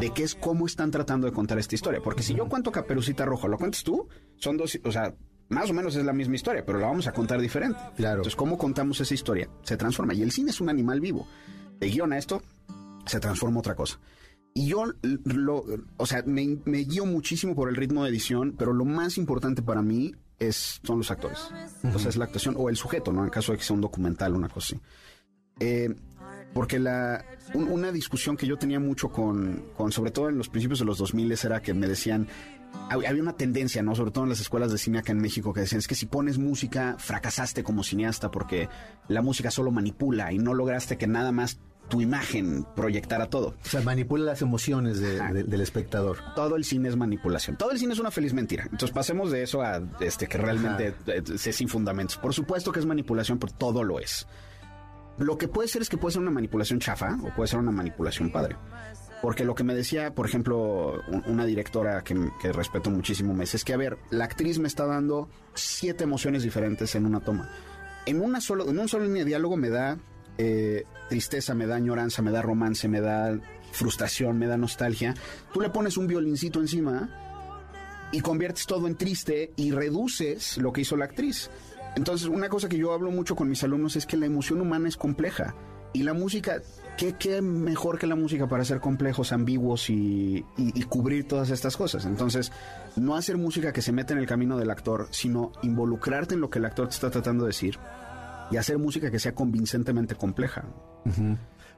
[0.00, 2.00] de qué es cómo están tratando de contar esta historia.
[2.02, 5.14] Porque si yo cuento Caperucita Roja, lo cuentas tú, son dos, o sea,
[5.48, 7.78] más o menos es la misma historia, pero la vamos a contar diferente.
[7.96, 8.16] Claro.
[8.16, 9.48] Entonces, ¿cómo contamos esa historia?
[9.62, 10.12] Se transforma.
[10.12, 11.26] Y el cine es un animal vivo.
[11.78, 12.42] De guion a esto,
[13.06, 14.00] se transforma otra cosa.
[14.56, 15.64] Y yo, lo,
[15.98, 19.60] o sea, me, me guío muchísimo por el ritmo de edición, pero lo más importante
[19.60, 21.38] para mí es, son los actores.
[21.94, 23.22] O sea, es la actuación o el sujeto, ¿no?
[23.22, 24.80] En caso de que sea un documental o una cosa así.
[25.60, 25.94] Eh,
[26.54, 30.48] porque la, un- una discusión que yo tenía mucho con, con, sobre todo en los
[30.48, 32.26] principios de los 2000 era que me decían,
[32.88, 33.94] hab- había una tendencia, ¿no?
[33.94, 36.06] Sobre todo en las escuelas de cine acá en México, que decían, es que si
[36.06, 38.70] pones música, fracasaste como cineasta porque
[39.08, 41.58] la música solo manipula y no lograste que nada más
[41.88, 43.54] tu imagen proyectara todo.
[43.64, 46.18] O sea, manipula las emociones de- de- del espectador.
[46.34, 47.56] Todo el cine es manipulación.
[47.56, 48.64] Todo el cine es una feliz mentira.
[48.64, 52.16] Entonces pasemos de eso a este que realmente eh, es sin fundamentos.
[52.16, 54.26] Por supuesto que es manipulación, pero todo lo es.
[55.18, 57.70] Lo que puede ser es que puede ser una manipulación chafa o puede ser una
[57.70, 58.56] manipulación padre.
[59.22, 63.44] Porque lo que me decía, por ejemplo, un- una directora que, que respeto muchísimo me
[63.44, 67.20] dice, es que, a ver, la actriz me está dando siete emociones diferentes en una
[67.20, 67.48] toma.
[68.04, 69.96] En, una solo, en un solo línea de diálogo me da
[70.38, 73.38] eh, tristeza, me da añoranza, me da romance, me da
[73.72, 75.14] frustración, me da nostalgia.
[75.52, 77.08] Tú le pones un violincito encima
[78.12, 81.50] y conviertes todo en triste y reduces lo que hizo la actriz.
[81.96, 84.88] Entonces, una cosa que yo hablo mucho con mis alumnos es que la emoción humana
[84.88, 85.54] es compleja.
[85.92, 86.60] Y la música,
[86.98, 91.48] ¿qué, qué mejor que la música para ser complejos, ambiguos y, y- y cubrir todas
[91.48, 92.04] estas cosas?
[92.04, 92.52] Entonces,
[92.96, 96.50] no hacer música que se meta en el camino del actor, sino involucrarte en lo
[96.50, 97.78] que el actor te está tratando de decir
[98.50, 100.64] y hacer música que sea convincentemente compleja.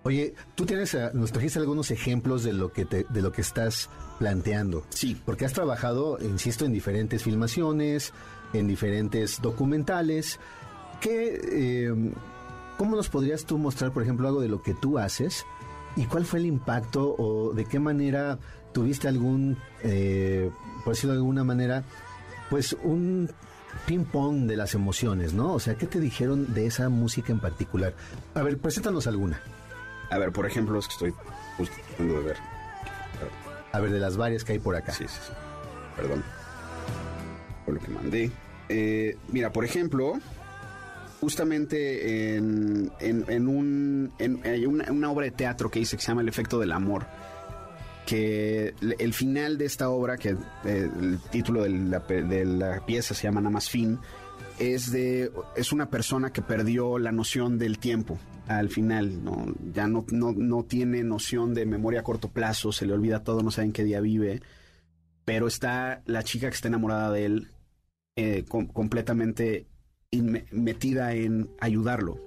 [0.05, 3.41] Oye, tú tienes, eh, nos trajiste algunos ejemplos de lo que te, de lo que
[3.41, 4.85] estás planteando.
[4.91, 5.21] Sí.
[5.25, 8.13] Porque has trabajado, insisto, en diferentes filmaciones,
[8.53, 10.39] en diferentes documentales.
[11.01, 12.13] ¿Qué, eh,
[12.77, 15.45] ¿Cómo nos podrías tú mostrar, por ejemplo, algo de lo que tú haces?
[15.97, 18.39] ¿Y cuál fue el impacto o de qué manera
[18.73, 20.51] tuviste algún, eh,
[20.85, 21.83] por decirlo de alguna manera,
[22.51, 23.29] pues un
[23.87, 25.53] ping-pong de las emociones, ¿no?
[25.55, 27.95] O sea, ¿qué te dijeron de esa música en particular?
[28.35, 29.41] A ver, preséntanos alguna.
[30.11, 31.15] A ver, por ejemplo, es que estoy
[31.57, 32.37] justo tratando de ver.
[33.73, 34.93] A ver, de las varias que hay por acá.
[34.93, 35.33] Sí, sí, sí.
[35.97, 36.23] Perdón.
[37.65, 38.31] Por lo que mandé.
[38.71, 40.15] Eh, mira, por ejemplo,
[41.21, 46.09] justamente en, en- en un, en- una, una obra de teatro que hice que se
[46.09, 47.07] llama El efecto del amor.
[48.09, 50.31] Que el, final de esta obra, que
[50.65, 53.99] eh, el título de la, de la pieza se llama nada más fin,
[54.59, 59.45] es de es una persona que perdió la noción del tiempo al final, ¿no?
[59.75, 63.43] ya no, no, no tiene noción de memoria a corto plazo, se le olvida todo,
[63.43, 64.41] no sabe en qué día vive,
[65.27, 67.49] pero está la chica que está enamorada de él
[68.17, 69.67] eh, com- completamente
[70.51, 72.19] metida en ayudarlo.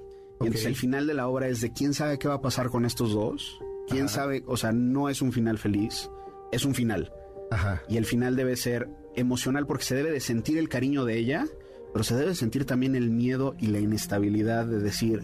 [0.41, 2.85] Entonces el final de la obra es de quién sabe qué va a pasar con
[2.85, 6.09] estos dos, quién sabe, o sea, no es un final feliz,
[6.51, 7.11] es un final.
[7.51, 7.81] Ajá.
[7.89, 11.45] Y el final debe ser emocional porque se debe de sentir el cariño de ella,
[11.93, 15.21] pero se debe de sentir también el miedo y la inestabilidad de decir,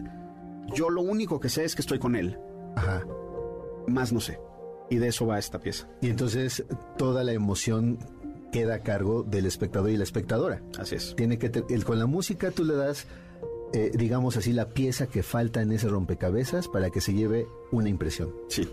[0.76, 2.38] yo lo único que sé es que estoy con él,
[2.76, 3.06] Ajá.
[3.88, 4.40] más no sé.
[4.90, 5.88] Y de eso va esta pieza.
[6.02, 6.64] Y entonces
[6.98, 7.98] toda la emoción
[8.54, 10.62] queda a cargo del espectador y la espectadora.
[10.80, 11.14] Así es.
[11.18, 13.06] Tiene que te- el, con la música tú le das,
[13.74, 17.90] eh, digamos así, la pieza que falta en ese rompecabezas para que se lleve una
[17.90, 18.34] impresión.
[18.50, 18.68] Sí,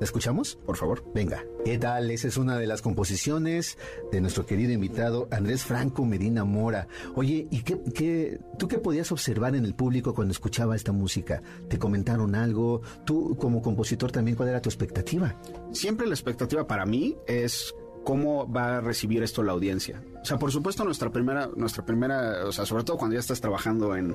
[0.00, 0.60] ¿La escuchamos?
[0.64, 1.02] por favor.
[1.12, 2.10] Venga, ¿qué tal?
[2.12, 3.76] Esa es una de las composiciones
[4.12, 6.86] de nuestro querido invitado Andrés Franco Medina Mora.
[7.16, 11.42] Oye, ¿y qué, qué- tú qué podías observar en el público cuando escuchaba esta música?
[11.68, 12.80] ¿Te comentaron algo?
[13.04, 15.34] Tú como compositor también, ¿cuál era tu expectativa?
[15.72, 20.02] Siempre la expectativa para mí es cómo va a recibir esto la audiencia.
[20.22, 23.40] O sea, por supuesto nuestra primera, nuestra primera, o sea, sobre todo cuando ya estás
[23.40, 24.14] trabajando en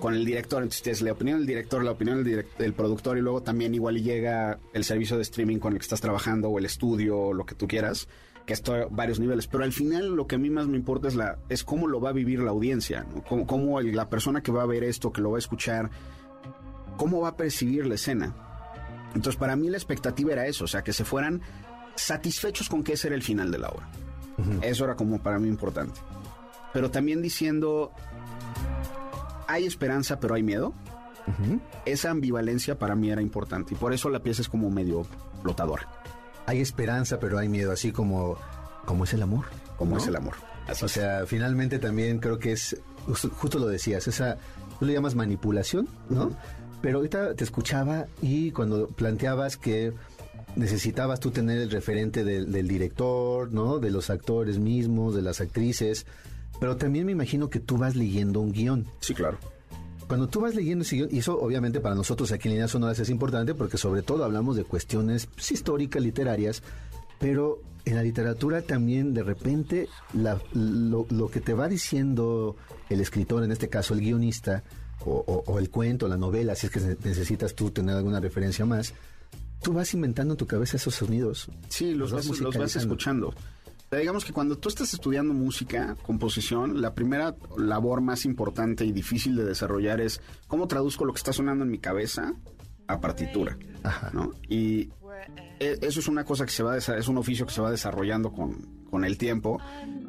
[0.00, 3.16] con el director, entonces tienes la opinión del director, la opinión del, direct- del productor
[3.16, 6.58] y luego también igual llega el servicio de streaming con el que estás trabajando o
[6.58, 8.06] el estudio o lo que tú quieras,
[8.44, 11.08] que esto a varios niveles, pero al final lo que a mí más me importa
[11.08, 13.22] es la es cómo lo va a vivir la audiencia, ¿no?
[13.24, 15.88] cómo, cómo el- la persona que va a ver esto, que lo va a escuchar,
[16.98, 18.34] cómo va a percibir la escena.
[19.14, 21.40] Entonces, para mí la expectativa era eso, o sea, que se fueran
[21.96, 23.88] satisfechos con que ese era el final de la obra.
[24.62, 25.98] Eso era como para mí importante.
[26.72, 27.90] pero también diciendo,
[29.48, 30.74] hay esperanza, pero hay miedo.
[31.84, 35.06] Esa ambivalencia para mí era importante y por eso la pieza es como medio
[35.42, 35.88] flotadora.
[36.46, 38.36] Hay esperanza, pero hay miedo, así como,
[38.84, 39.46] como es el amor.
[39.76, 39.96] Como ¿no?
[40.00, 40.34] es el amor.
[40.82, 44.36] o sea, finalmente también creo que es, justo- justo lo decías, esa,
[44.78, 46.30] tú le llamas manipulación, ¿no?
[46.80, 49.92] Pero ahorita te escuchaba y cuando planteabas que
[50.56, 53.78] necesitabas tú tener el referente del, del director, ¿no?
[53.78, 56.06] De los actores mismos, de las actrices,
[56.58, 58.86] pero también me imagino que tú vas leyendo un guion.
[59.00, 59.38] Sí, claro.
[60.08, 62.98] Cuando tú vas leyendo ese guion, y eso obviamente para nosotros aquí en Líneas Sonoras
[62.98, 66.62] es importante porque sobre todo hablamos de cuestiones pues, históricas, literarias,
[67.18, 72.56] pero en la literatura también de repente la- lo, lo que te va diciendo
[72.88, 74.62] el escritor, en este caso el guionista,
[75.04, 78.18] o, o- o el cuento, la novela, si es que ne- necesitas tú tener alguna
[78.20, 78.94] referencia más,
[79.66, 81.48] tú vas inventando en tu cabeza esos sonidos.
[81.68, 82.78] Sí, los, vas, los vas musicalizando.
[82.94, 83.34] escuchando.
[83.88, 88.92] Pero digamos que cuando tú estás estudiando música, composición, la primera labor más importante y
[88.92, 92.32] difícil de desarrollar es cómo traduzco lo que está sonando en mi cabeza
[92.86, 93.58] a partitura.
[93.82, 94.10] Ajá.
[94.14, 94.30] ¿no?
[94.48, 94.90] Y
[95.58, 97.72] e- eso es una cosa que se va, desa- es un oficio que se va
[97.72, 99.60] desarrollando con, con el tiempo.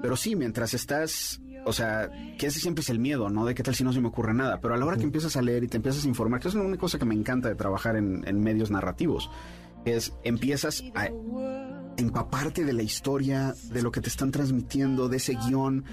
[0.03, 3.45] Pero sí, mientras estás, o sea, que ese siempre es el miedo, ¿no?
[3.45, 4.59] De qué tal si no se me ocurre nada.
[4.61, 6.55] Pero a la hora que empiezas a leer y te empiezas a informar, que es
[6.55, 9.29] una cosa que me encanta de trabajar en, en medios narrativos,
[9.85, 11.09] es empiezas a
[11.97, 15.83] empaparte de la historia, de lo que te están transmitiendo, de ese guion,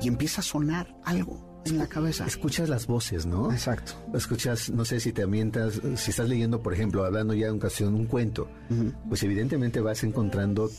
[0.00, 2.26] y empieza a sonar algo en la cabeza.
[2.26, 3.52] Escuchas las voces, ¿no?
[3.52, 3.92] Exacto.
[4.14, 7.58] Escuchas, no sé si te ambientas, si estás leyendo, por ejemplo, hablando ya de un
[7.58, 8.48] ocasión, un cuento,
[9.08, 10.70] pues evidentemente vas encontrando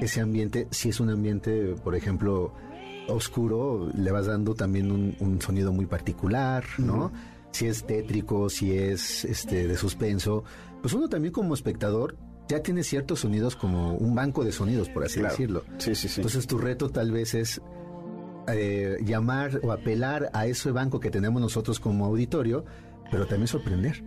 [0.00, 2.52] ese ambiente, si es un ambiente, por ejemplo,
[3.08, 7.10] oscuro, le vas dando también un, un sonido muy particular, ¿no?
[7.52, 10.44] Si es tétrico, si es este de suspenso,
[10.82, 12.16] pues uno también como espectador
[12.48, 15.30] ya tiene ciertos sonidos como un banco de sonidos, por así Claro.
[15.32, 15.64] decirlo.
[15.78, 16.20] Sí, sí, sí.
[16.20, 17.60] Entonces tu reto tal vez es
[18.48, 22.64] eh, llamar o apelar a ese banco que tenemos nosotros como auditorio,
[23.10, 24.02] pero también sorprender.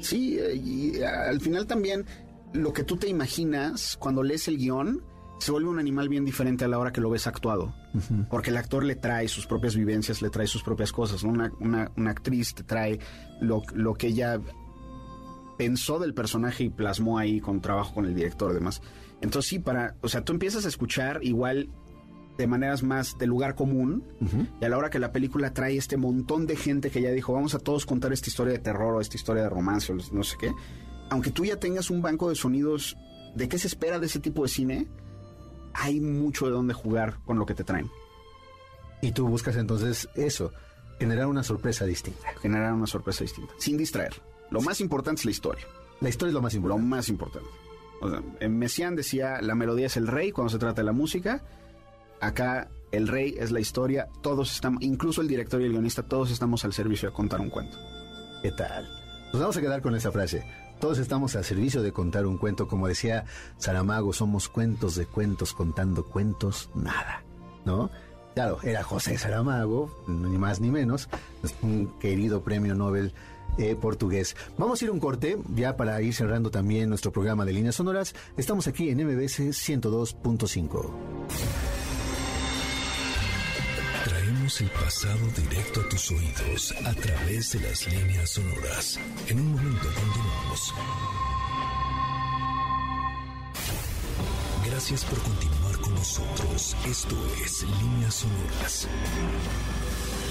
[0.00, 2.04] Sí, eh, y al final también
[2.52, 5.02] lo que tú te imaginas cuando lees el guion
[5.38, 7.74] se vuelve un animal bien diferente a la hora que lo ves actuado.
[8.30, 11.24] Porque el actor le trae sus propias vivencias, le trae sus propias cosas.
[11.24, 11.30] ¿no?
[11.30, 12.98] Una, una- una actriz te trae
[13.40, 14.40] lo, lo que ella
[15.58, 18.82] pensó del personaje y plasmó ahí con trabajo con el director demás.
[19.22, 21.70] Entonces sí, para, o sea, tú empiezas a escuchar igual
[22.36, 24.04] de maneras más de lugar común
[24.60, 27.32] y a la hora que la película trae este montón de gente que ya dijo
[27.32, 30.22] vamos a todos contar esta historia de terror o esta historia de romance o no
[30.22, 30.52] sé qué,
[31.08, 32.94] aunque tú ya tengas un banco de sonidos
[33.34, 34.86] de qué se espera de ese tipo de cine,
[35.78, 37.90] hay mucho de dónde jugar con lo que te traen,
[39.02, 40.52] Y tú buscas entonces eso,
[40.98, 42.28] generar una sorpresa distinta.
[42.40, 44.14] generar una sorpresa distinta, sin distraer.
[44.50, 45.66] Lo más importante es la historia.
[46.00, 46.86] La historia es lo más Lo importante.
[46.86, 47.48] más importante.
[48.00, 50.92] O sea, en Messiaen decía, la melodía es el rey cuando se trata de la
[50.92, 51.42] música.
[52.20, 54.08] Acá el rey es la historia.
[54.22, 57.50] Todos estamos, incluso el director y el guionista, todos estamos al servicio de contar un
[57.50, 57.76] cuento.
[58.42, 58.88] ¿Qué tal?
[59.32, 60.44] Nos vamos a quedar con esa frase.
[60.80, 63.24] Todos estamos al servicio de contar un cuento, como decía
[63.58, 67.22] Saramago, somos cuentos de cuentos contando cuentos, nada,
[67.64, 67.90] ¿no?
[68.34, 71.08] Claro, era José Saramago, ni más ni menos,
[71.62, 73.14] un querido premio Nobel
[73.56, 74.36] eh, portugués.
[74.58, 78.14] Vamos a ir un corte, ya para ir cerrando también nuestro programa de líneas sonoras.
[78.36, 81.75] Estamos aquí en MBS 102.5.
[84.46, 88.96] El pasado directo a tus oídos a través de las líneas sonoras.
[89.26, 90.74] En un momento continuamos.
[94.64, 96.76] Gracias por continuar con nosotros.
[96.86, 98.88] Esto es Líneas Sonoras.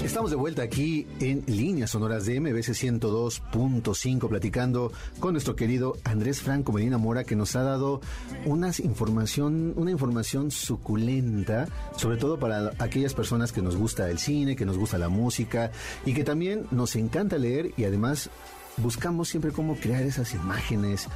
[0.04, 6.40] Estamos de vuelta aquí en Líneas Sonoras de MBC 102.5 platicando con nuestro querido Andrés
[6.42, 8.00] Franco Medina Mora que nos ha dado
[8.44, 14.54] unas información, una información suculenta, sobre todo para aquellas personas que nos gusta el cine,
[14.54, 15.72] que nos gusta la música
[16.04, 18.30] y que también nos encanta leer y además
[18.76, 21.08] buscamos siempre cómo crear esas imágenes,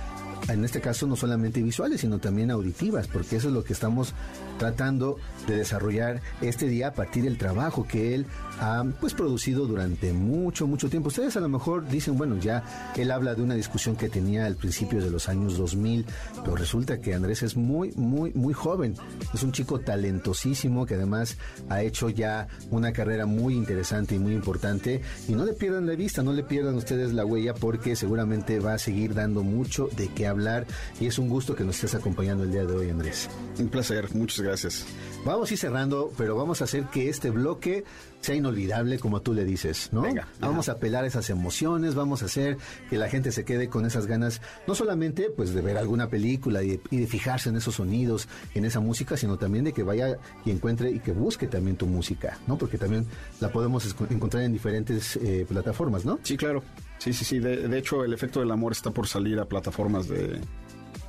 [0.49, 4.15] en este caso no solamente visuales, sino también auditivas, porque eso es lo que estamos
[4.59, 8.27] tratando de desarrollar este día a partir del trabajo que él
[8.61, 11.09] ha pues producido durante mucho, mucho tiempo.
[11.09, 14.57] Ustedes a lo mejor dicen, bueno, ya él habla de una discusión que tenía al
[14.57, 16.05] principio de los años 2000,
[16.45, 18.95] pero resulta que Andrés es muy, muy, muy joven.
[19.33, 24.35] Es un chico talentosísimo que además ha hecho ya una carrera muy interesante y muy
[24.35, 25.01] importante.
[25.29, 28.75] Y no le pierdan la vista, no le pierdan ustedes la huella porque seguramente va
[28.75, 30.67] a seguir dando mucho de qué hablar.
[31.01, 33.29] Y es un gusto que nos estés acompañando el día de hoy, Andrés.
[33.59, 34.87] Un placer, muchas gracias.
[35.25, 37.85] Vamos a ir cerrando, pero vamos a hacer que este bloque
[38.21, 40.03] sea inolvidable, como tú le dices, ¿no?
[40.03, 40.29] Venga.
[40.41, 42.59] Vamos a apelar esas emociones, vamos a hacer
[42.89, 46.63] que la gente se quede con esas ganas, no solamente pues de ver alguna película
[46.63, 49.83] y de, y de fijarse en esos sonidos, en esa música, sino también de que
[49.83, 52.59] vaya y encuentre y que busque también tu música, ¿no?
[52.59, 53.07] Porque también
[53.41, 56.19] la podemos encontrar en diferentes eh, plataformas, ¿no?
[56.23, 56.63] Sí, claro.
[57.01, 57.39] Sí, sí, sí.
[57.41, 60.41] De, de hecho, el efecto del amor está por salir a plataformas de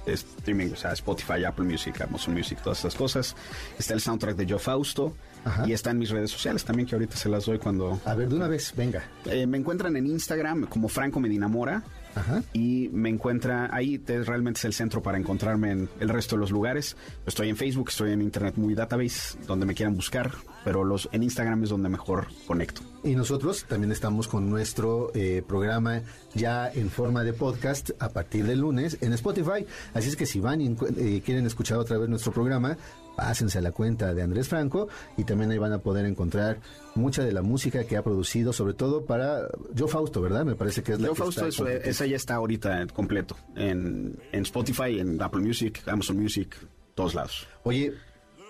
[0.05, 3.35] streaming, o sea, Spotify, Apple Music, Amazon Music, todas esas cosas.
[3.77, 5.15] Está el soundtrack de Joe Fausto
[5.45, 5.67] Ajá.
[5.67, 7.99] y está en mis redes sociales también, que ahorita se las doy cuando...
[8.05, 9.03] A ver, de una vez, venga.
[9.25, 11.83] Eh, me encuentran en Instagram como Franco Medinamora.
[12.15, 12.43] Ajá.
[12.53, 16.41] Y me encuentra ahí, te- realmente es el centro para encontrarme en el resto de
[16.41, 16.97] los lugares.
[17.25, 20.31] Estoy en Facebook, estoy en Internet Muy Database, donde me quieran buscar,
[20.63, 22.81] pero los en Instagram es donde mejor conecto.
[23.03, 26.01] Y nosotros también estamos con nuestro eh, programa
[26.35, 29.65] ya en forma de podcast a partir del lunes en Spotify.
[29.93, 32.77] Así es que si van y eh, quieren escuchar otra vez nuestro programa,
[33.15, 34.87] pásense a la cuenta de Andrés Franco
[35.17, 36.59] y también ahí van a poder encontrar
[36.95, 39.47] mucha de la música que ha producido, sobre todo para
[39.77, 40.45] Joe Fausto, ¿verdad?
[40.45, 41.89] Me parece que es la Yo que Fausto, está eso, completa.
[41.89, 46.55] esa ya está ahorita completo en, en Spotify, en Apple Music, Amazon Music,
[46.95, 47.47] todos lados.
[47.63, 47.93] Oye,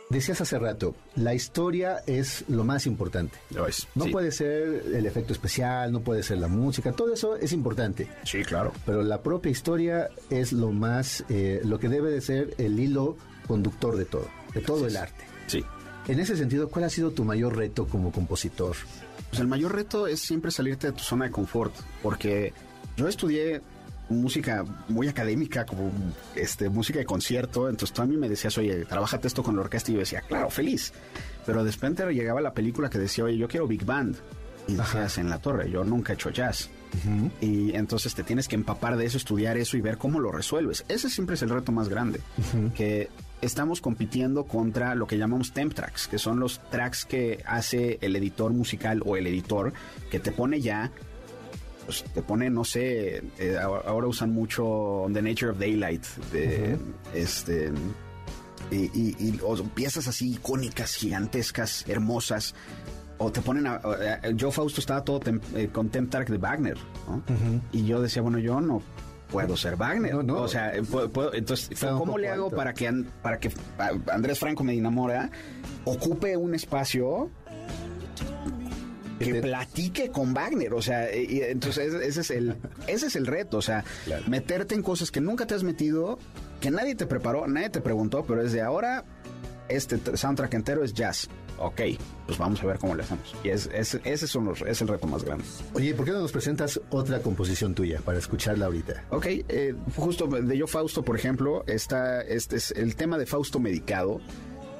[0.09, 3.37] decías hace rato, la historia es lo más importante.
[3.53, 3.87] Lo es.
[3.95, 4.11] No sí.
[4.11, 8.07] puede ser el efecto especial, no puede ser la música, todo eso es importante.
[8.23, 8.73] Sí, claro.
[8.85, 13.15] pero la propia historia es lo más, eh, lo que debe de ser el hilo
[13.47, 15.25] conductor de todo, de todo el arte.
[15.47, 15.63] Sí.
[16.07, 18.75] En ese sentido, ¿cuál ha sido tu mayor reto como compositor?
[19.29, 22.53] Pues el mayor reto es siempre salirte de tu zona de confort, porque
[22.97, 23.61] yo estudié
[24.09, 25.91] música muy académica, como
[26.35, 29.61] este música de concierto, entonces tú a mí me decías, oye, trabájate esto con la
[29.61, 30.91] orquesta, y yo decía, claro, feliz.
[31.45, 34.17] Pero de repente llegaba la película que decía, oye, yo quiero Big Band.
[34.67, 36.69] Y decías, en la torre, yo nunca he hecho jazz.
[37.39, 40.83] Y entonces te tienes que empapar de eso, estudiar eso y ver cómo lo resuelves.
[40.87, 42.19] Ese siempre es el reto más grande.
[42.75, 43.09] Que
[43.41, 48.15] estamos compitiendo contra lo que llamamos temp tracks, que son los tracks que hace el
[48.15, 49.73] editor musical o el editor
[50.09, 50.91] que te pone ya
[51.85, 56.77] pues, te pone, no sé, eh, ahora usan mucho The Nature of Daylight, de,
[57.15, 57.71] este,
[58.69, 62.53] y, y- y- o piezas así icónicas, gigantescas, hermosas,
[63.17, 63.81] o te ponen, a,
[64.35, 66.77] yo Fausto estaba todo tem- eh, con Temp Track de Wagner,
[67.07, 67.23] ¿no?
[67.71, 68.81] Y yo decía, bueno, yo no
[69.31, 70.41] puedo ser Wagner, No, no.
[70.41, 72.55] o sea, eh, puedo- puedo- entonces, Está ¿cómo le hago alto.
[72.57, 73.51] para que, para que
[74.11, 75.29] Andrés Franco me enamora
[75.85, 77.29] ocupe un espacio
[79.19, 82.55] que platique con Wagner, o sea, y- y entonces ese, es el
[82.87, 83.83] ese es el reto, o sea,
[84.27, 86.17] meterte en cosas que nunca te has metido,
[86.59, 89.05] que nadie te preparó, nadie te preguntó, pero desde ahora
[89.69, 91.29] este soundtrack entero es jazz.
[91.63, 91.81] Ok,
[92.25, 93.35] pues vamos a ver cómo le hacemos.
[93.43, 95.43] Y es, es- ese son los- es el reto más grande.
[95.73, 99.05] Oye, ¿por qué no nos presentas otra composición tuya para escucharla ahorita?
[99.11, 103.59] Ok, eh, justo de Yo Fausto, por ejemplo, está este es el tema de Fausto
[103.59, 104.19] Medicado,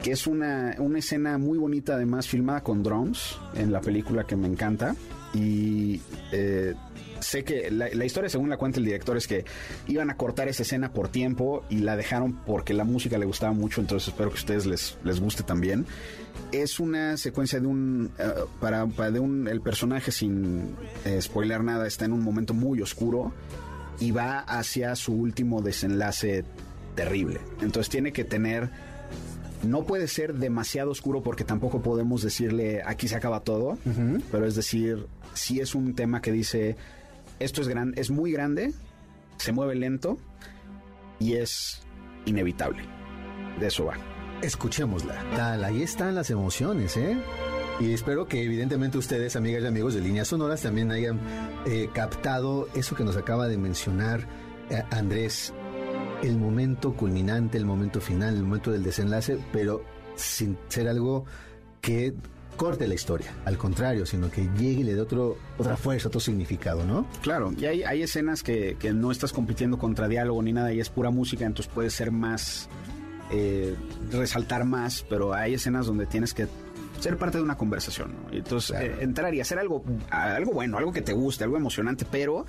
[0.01, 4.35] que es una, una escena muy bonita, además filmada con drones en la película que
[4.35, 4.95] me encanta.
[5.33, 6.01] Y
[6.31, 6.73] eh,
[7.21, 9.45] sé que la, la historia, según la cuenta el director, es que
[9.87, 13.53] iban a cortar esa escena por tiempo y la dejaron porque la música le gustaba
[13.53, 15.85] mucho, entonces espero que a ustedes les, les guste también.
[16.51, 18.11] Es una secuencia de un.
[18.17, 18.23] eh,
[18.59, 19.47] para, para de un.
[19.47, 23.31] El personaje, sin eh, spoiler nada, está en un momento muy oscuro
[23.99, 26.43] y va hacia su último desenlace
[26.95, 27.39] terrible.
[27.61, 28.69] Entonces tiene que tener.
[29.63, 33.77] No puede ser demasiado oscuro porque tampoco podemos decirle aquí se acaba todo,
[34.31, 35.05] pero es decir,
[35.35, 36.75] si es un tema que dice
[37.43, 38.73] esto es gran, es muy grande,
[39.37, 40.17] se mueve lento
[41.19, 41.81] y es
[42.25, 42.83] inevitable.
[43.59, 43.93] De eso va.
[44.41, 45.23] Escuchémosla.
[45.35, 47.17] Tal, ahí están las emociones, ¿eh?
[47.79, 51.19] Y espero que evidentemente ustedes, amigas y amigos de Líneas Sonoras, también hayan
[51.65, 54.21] eh, captado eso que nos acaba de mencionar
[54.69, 55.53] eh, Andrés,
[56.21, 59.83] el momento culminante, el momento final, el momento del desenlace, pero
[60.15, 61.25] sin ser algo
[61.81, 62.13] que
[62.61, 66.19] corte la historia, al contrario, sino que llegue y le dé otro, otra fuerza, otro
[66.19, 67.07] significado, ¿no?
[67.23, 70.79] Claro, y hay, hay escenas que, que no estás compitiendo contra diálogo ni nada y
[70.79, 72.69] es pura música, entonces puede ser más,
[73.31, 73.75] eh,
[74.11, 76.47] resaltar más, pero hay escenas donde tienes que
[76.99, 78.31] ser parte de una conversación, ¿no?
[78.31, 82.05] Y Entonces, eh, entrar y hacer algo, algo bueno, algo que te guste, algo emocionante,
[82.11, 82.45] pero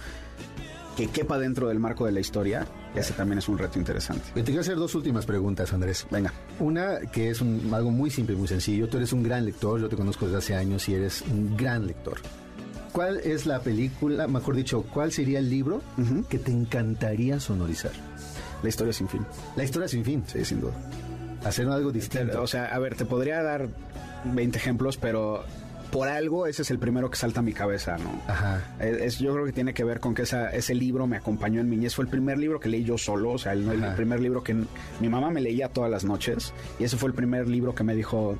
[0.96, 4.24] que quepa dentro del marco de la historia, ese también es un reto interesante.
[4.34, 6.06] Te quiero hacer dos últimas preguntas, Andrés.
[6.10, 6.32] Venga.
[6.60, 8.88] Una que es un- algo muy simple y muy sencillo.
[8.88, 11.86] Tú eres un gran lector, yo te conozco desde hace años y eres un gran
[11.86, 12.18] lector.
[12.92, 15.80] ¿Cuál es la película, mejor dicho, cuál sería el libro
[16.28, 17.92] que te encantaría sonorizar?
[18.62, 19.24] La historia sin fin.
[19.56, 20.22] La historia sin fin.
[20.26, 20.74] Sí, sin duda.
[21.42, 22.42] Hacer algo distinto.
[22.42, 23.66] O sea, a ver, te podría dar
[24.24, 25.42] 20 ejemplos, pero
[25.92, 28.20] por algo ese es el primero que salta a mi cabeza, ¿no?
[28.26, 28.62] Ajá.
[28.80, 31.68] Es, yo creo que tiene que ver con que esa, ese libro me acompañó en
[31.68, 31.94] mi niñez.
[31.94, 34.54] Fue el primer libro que leí yo solo, o sea, el, el primer libro que
[34.54, 36.54] mi mamá me leía todas las noches.
[36.80, 38.36] Y ese fue el primer libro que me dijo,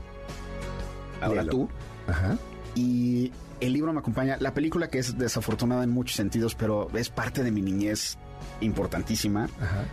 [1.21, 1.69] ahora tú.
[2.09, 2.39] Ajá.
[2.75, 3.31] Y
[3.61, 4.39] el libro me acompaña.
[4.41, 8.17] La película que es desafortunada en muchos sentidos, pero es parte de mi niñez
[8.63, 9.45] importantísima.
[9.61, 9.85] Ajá.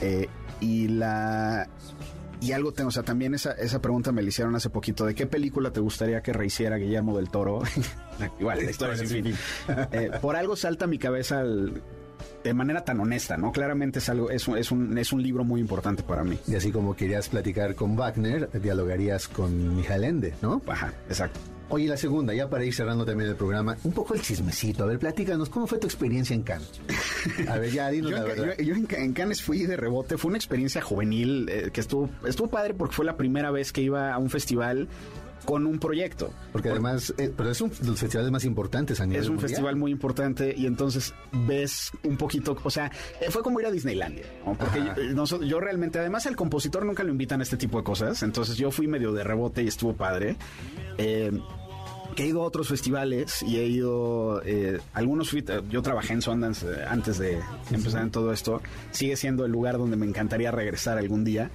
[0.00, 0.26] Eh,
[0.60, 1.68] y la
[2.44, 5.14] y algo tengo, o sea, también esa, esa pregunta me la hicieron hace poquito, ¿de
[5.14, 7.62] qué película te gustaría que rehiciera Guillermo del Toro?
[8.40, 9.34] Igual, la historia sin fin.
[9.92, 11.82] Eh, por algo salta a mi cabeza el-
[12.42, 13.52] de manera tan honesta, ¿no?
[13.52, 16.38] Claramente es algo, es un, es un, es un libro muy importante para mí.
[16.46, 20.60] Y así como querías platicar con Wagner, dialogarías con Mijael Ende, ¿no?
[20.66, 21.40] Ajá, exacto.
[21.74, 24.84] Oye, la segunda, ya para ir cerrando también el programa, un poco el chismecito.
[24.84, 26.70] A ver, platícanos, ¿cómo fue tu experiencia en Cannes?
[27.48, 28.54] A ver, ya, dinos Yo, la en, verdad.
[28.58, 32.08] yo- yo en en Cannes fui de rebote, fue una experiencia juvenil eh, que estuvo,
[32.28, 34.86] estuvo padre porque fue la primera vez que iba a un festival
[35.44, 36.32] con un proyecto.
[36.52, 39.34] Porque además, eh, pero es un de los festivales más importantes a nivel Es un
[39.34, 39.50] mundial.
[39.50, 41.12] festival muy importante y entonces
[41.46, 44.54] ves un poquito, o sea, eh, fue como ir a Disneylandia, ¿no?
[44.54, 47.84] porque yo, noso- yo realmente, además el compositor nunca lo invitan a este tipo de
[47.84, 50.36] cosas, entonces yo fui medio de rebote y estuvo padre.
[50.96, 51.30] Eh,
[52.14, 56.12] que he ido a otros festivales y he ido, eh, algunos fui, eh, yo trabajé
[56.14, 57.40] en Sundance eh, antes de
[57.70, 61.50] empezar en todo esto, sigue siendo el lugar donde me encantaría regresar algún día.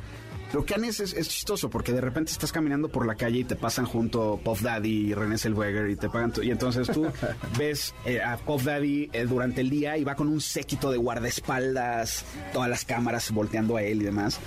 [0.51, 3.55] Pero Cannes es, es chistoso porque de repente estás caminando por la calle y te
[3.55, 7.07] pasan junto Puff Daddy y René Zellweger y te pagan y entonces tú
[7.57, 10.97] ves eh, a Puff Daddy eh, durante el día y va con un séquito de
[10.97, 14.39] guardaespaldas, todas las cámaras volteando a él y demás.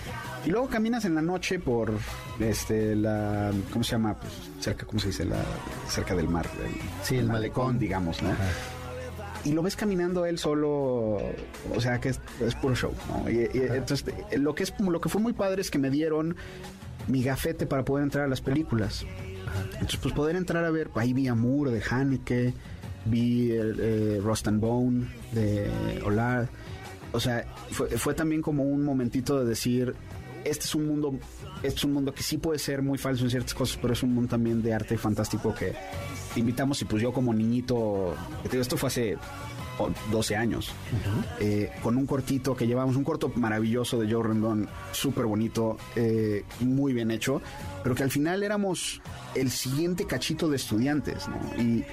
[0.44, 1.92] Y luego caminas en la noche por
[2.40, 4.18] este la ¿cómo se llama?
[4.18, 5.24] Pues, cerca, ¿cómo se dice?
[5.24, 5.42] La,
[5.88, 6.48] cerca del mar.
[7.03, 7.78] Sí, el malecón.
[7.78, 8.30] digamos, ¿no?
[9.45, 11.18] Y lo ves caminando él solo,
[11.74, 13.30] o sea que es, es puro show, ¿no?
[13.30, 14.05] Y, y entonces
[14.36, 16.36] lo que es lo que fue muy padre es que me dieron
[17.09, 19.05] mi gafete para poder entrar a las películas.
[19.74, 22.55] Entonces pues poder entrar a ver, ahí vi a Moore de Haneke,
[23.05, 25.68] vi el, eh, Rust and Bone de
[26.05, 26.49] Olar,
[27.12, 29.95] o sea fue, fue también como un momentito de decir
[30.45, 31.18] este es un mundo
[31.62, 34.03] este es un mundo que sí puede ser muy falso en ciertas cosas, pero es
[34.03, 35.74] un mundo también de arte fantástico que
[36.34, 38.14] te invitamos y pues yo como niñito,
[38.50, 39.16] esto fue hace
[39.78, 40.70] oh, 12 años,
[41.40, 46.44] eh, con un cortito que llevamos, un corto maravilloso de Joe Rendón, súper bonito, eh,
[46.60, 47.40] muy bien hecho,
[47.82, 49.00] pero que al final éramos
[49.34, 51.62] el siguiente cachito de estudiantes, ¿no?
[51.62, 51.84] Y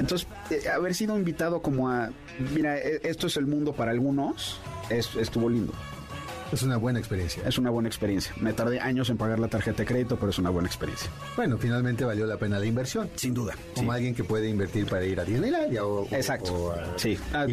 [0.00, 2.10] entonces, eh, haber sido invitado como a,
[2.54, 4.58] mira, eh, esto es el mundo para algunos,
[4.90, 5.72] es- estuvo lindo.
[6.52, 7.42] Es una buena experiencia.
[7.46, 8.34] Es una buena experiencia.
[8.38, 11.10] Me tardé años en pagar la tarjeta de crédito, pero es una buena experiencia.
[11.34, 13.08] Bueno, finalmente valió la pena la inversión.
[13.16, 13.54] Sin duda.
[13.74, 16.06] Como alguien que puede invertir para ir a Disneylandia o...
[16.10, 16.52] Exacto.
[16.52, 17.18] o sí.
[17.32, 17.46] Ah,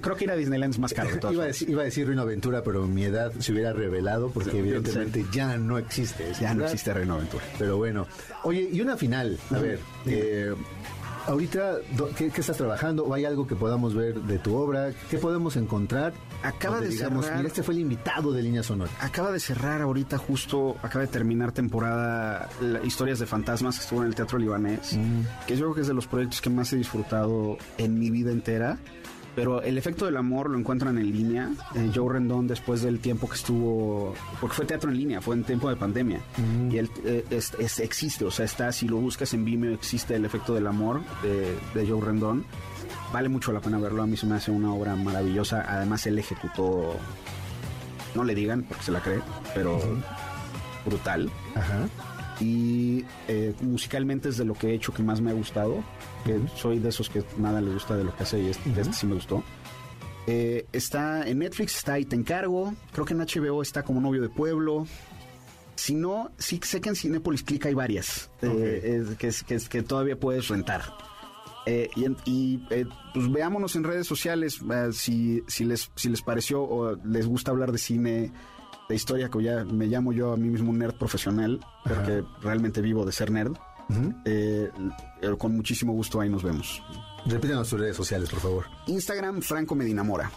[0.00, 1.10] creo que ir a Disneyland es más caro.
[1.10, 3.72] de todas Iba a, decir, iba a decir Reino Aventura, pero mi edad se hubiera
[3.72, 6.32] revelado porque Sí, evidentemente ya no existe.
[6.40, 7.44] Ya no existe Reino Aventura.
[7.58, 8.06] Pero bueno.
[8.42, 9.38] Oye, y una final.
[9.50, 10.54] A ver, eh,
[11.26, 11.76] ahorita,
[12.16, 13.04] ¿qué, qué estás trabajando?
[13.04, 14.90] ¿O hay algo que podamos ver de tu obra?
[15.10, 16.12] ¿Qué podemos encontrar?
[16.42, 18.90] Acaba Donde de digamos, cerrar- Mira, este fue el invitado de Línea Sonora.
[19.00, 24.00] Acaba de cerrar ahorita justo, acaba de terminar temporada la- Historias de Fantasmas que estuvo
[24.02, 24.96] en el Teatro Libanés,
[25.46, 28.30] que yo creo que es de los proyectos que más he disfrutado en mi vida
[28.32, 28.78] entera.
[29.40, 31.50] Pero el efecto del amor lo encuentran en línea.
[31.74, 35.44] Eh, Joe Rendón, después del tiempo que estuvo, porque fue teatro en línea, fue en
[35.44, 36.20] tiempo de pandemia.
[36.70, 40.14] Y él eh, es- es- existe, o sea, está, si lo buscas en Vimeo, existe
[40.14, 42.44] el efecto del amor de, de Joe Rendón.
[43.12, 45.64] Vale mucho la pena verlo, a mí se me hace una obra maravillosa.
[45.68, 46.94] Además, él ejecutó
[48.14, 49.20] no le digan porque se la cree,
[49.54, 49.80] pero
[50.84, 51.30] brutal.
[51.54, 51.88] Ajá.
[52.40, 55.84] Y eh, musicalmente es de lo que he hecho que más me ha gustado.
[56.24, 58.92] Que soy de esos que nada le gusta de lo que hace y este, este
[58.92, 59.44] sí me gustó.
[60.26, 62.74] Eh, está en Netflix, está ahí Te Encargo.
[62.92, 64.86] Creo que en HBO está como Novio de Pueblo.
[65.74, 69.30] Si no, sí sé que en Cinepolis Click hay varias eh, eh, que,
[69.68, 70.82] que, todavía puedes rentar.
[71.66, 72.58] Y y,
[73.14, 74.60] pues veámonos en redes sociales
[74.92, 78.32] si, si, les, si les pareció o les gusta hablar de cine,
[78.90, 82.80] de historia, que ya me llamo yo a mí mismo un nerd profesional, porque realmente
[82.82, 83.56] vivo de ser nerd.
[84.24, 84.70] Eh,
[85.20, 86.80] eh, con muchísimo gusto ahí nos vemos.
[87.26, 88.64] Repítanos tus redes sociales, por favor.
[88.86, 90.30] Instagram, Franco Medinamora.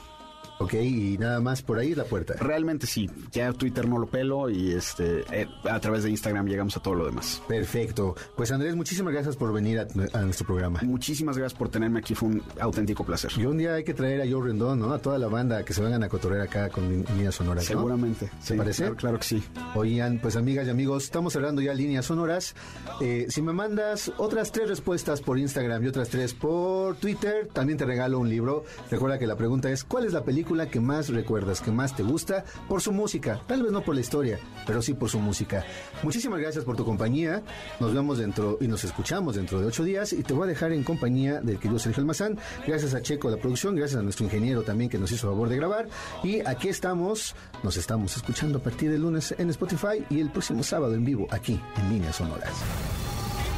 [0.64, 2.36] Ok, y nada más por ahí la puerta.
[2.39, 6.78] Realmente sí, ya Twitter no lo pelo y este eh, a través de Instagram llegamos
[6.78, 7.41] a todo lo demás.
[7.49, 8.16] Perfecto.
[8.38, 9.88] Pues Andrés, muchísimas gracias por venir a,
[10.18, 10.80] a nuestro programa.
[10.84, 13.30] Muchísimas gracias por tenerme aquí, fue un auténtico placer.
[13.38, 14.93] Y un día hay que traer a Joe Rendón, ¿no?
[14.93, 17.59] A toda la banda que se vengan a cotorrear acá con Línea Sonora.
[17.59, 17.68] ¿no?
[17.68, 18.32] Seguramente.
[18.39, 18.84] ¿Se sí, parece?
[18.84, 19.43] Claro, claro que sí.
[19.76, 22.55] Oigan, pues amigas y amigos, estamos hablando ya líneas sonoras.
[23.01, 27.78] Eh, si me mandas otras tres respuestas por Instagram y otras tres por Twitter, también
[27.78, 28.64] te regalo un libro.
[28.89, 31.95] Recuerda que la pregunta es, ¿cuál es la película película que más recuerdas, que más
[31.95, 35.20] te gusta por su música, tal vez no por la historia, pero sí por su
[35.20, 35.66] música.
[36.04, 37.41] Muchísimas gracias por tu compañía.
[37.80, 40.72] Nos vemos dentro y nos escuchamos dentro de ocho días y te voy a dejar
[40.72, 42.38] en compañía del querido Sergio Almazán.
[42.68, 45.56] Gracias a Checo la producción, gracias a nuestro ingeniero también que nos hizo favor de
[45.56, 45.88] grabar.
[46.24, 50.62] Y aquí estamos, nos estamos escuchando a partir del lunes en Spotify y el próximo
[50.62, 52.54] sábado en vivo aquí en Líneas Sonoras.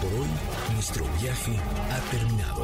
[0.01, 0.27] Por hoy,
[0.75, 1.59] nuestro viaje
[1.91, 2.63] ha terminado.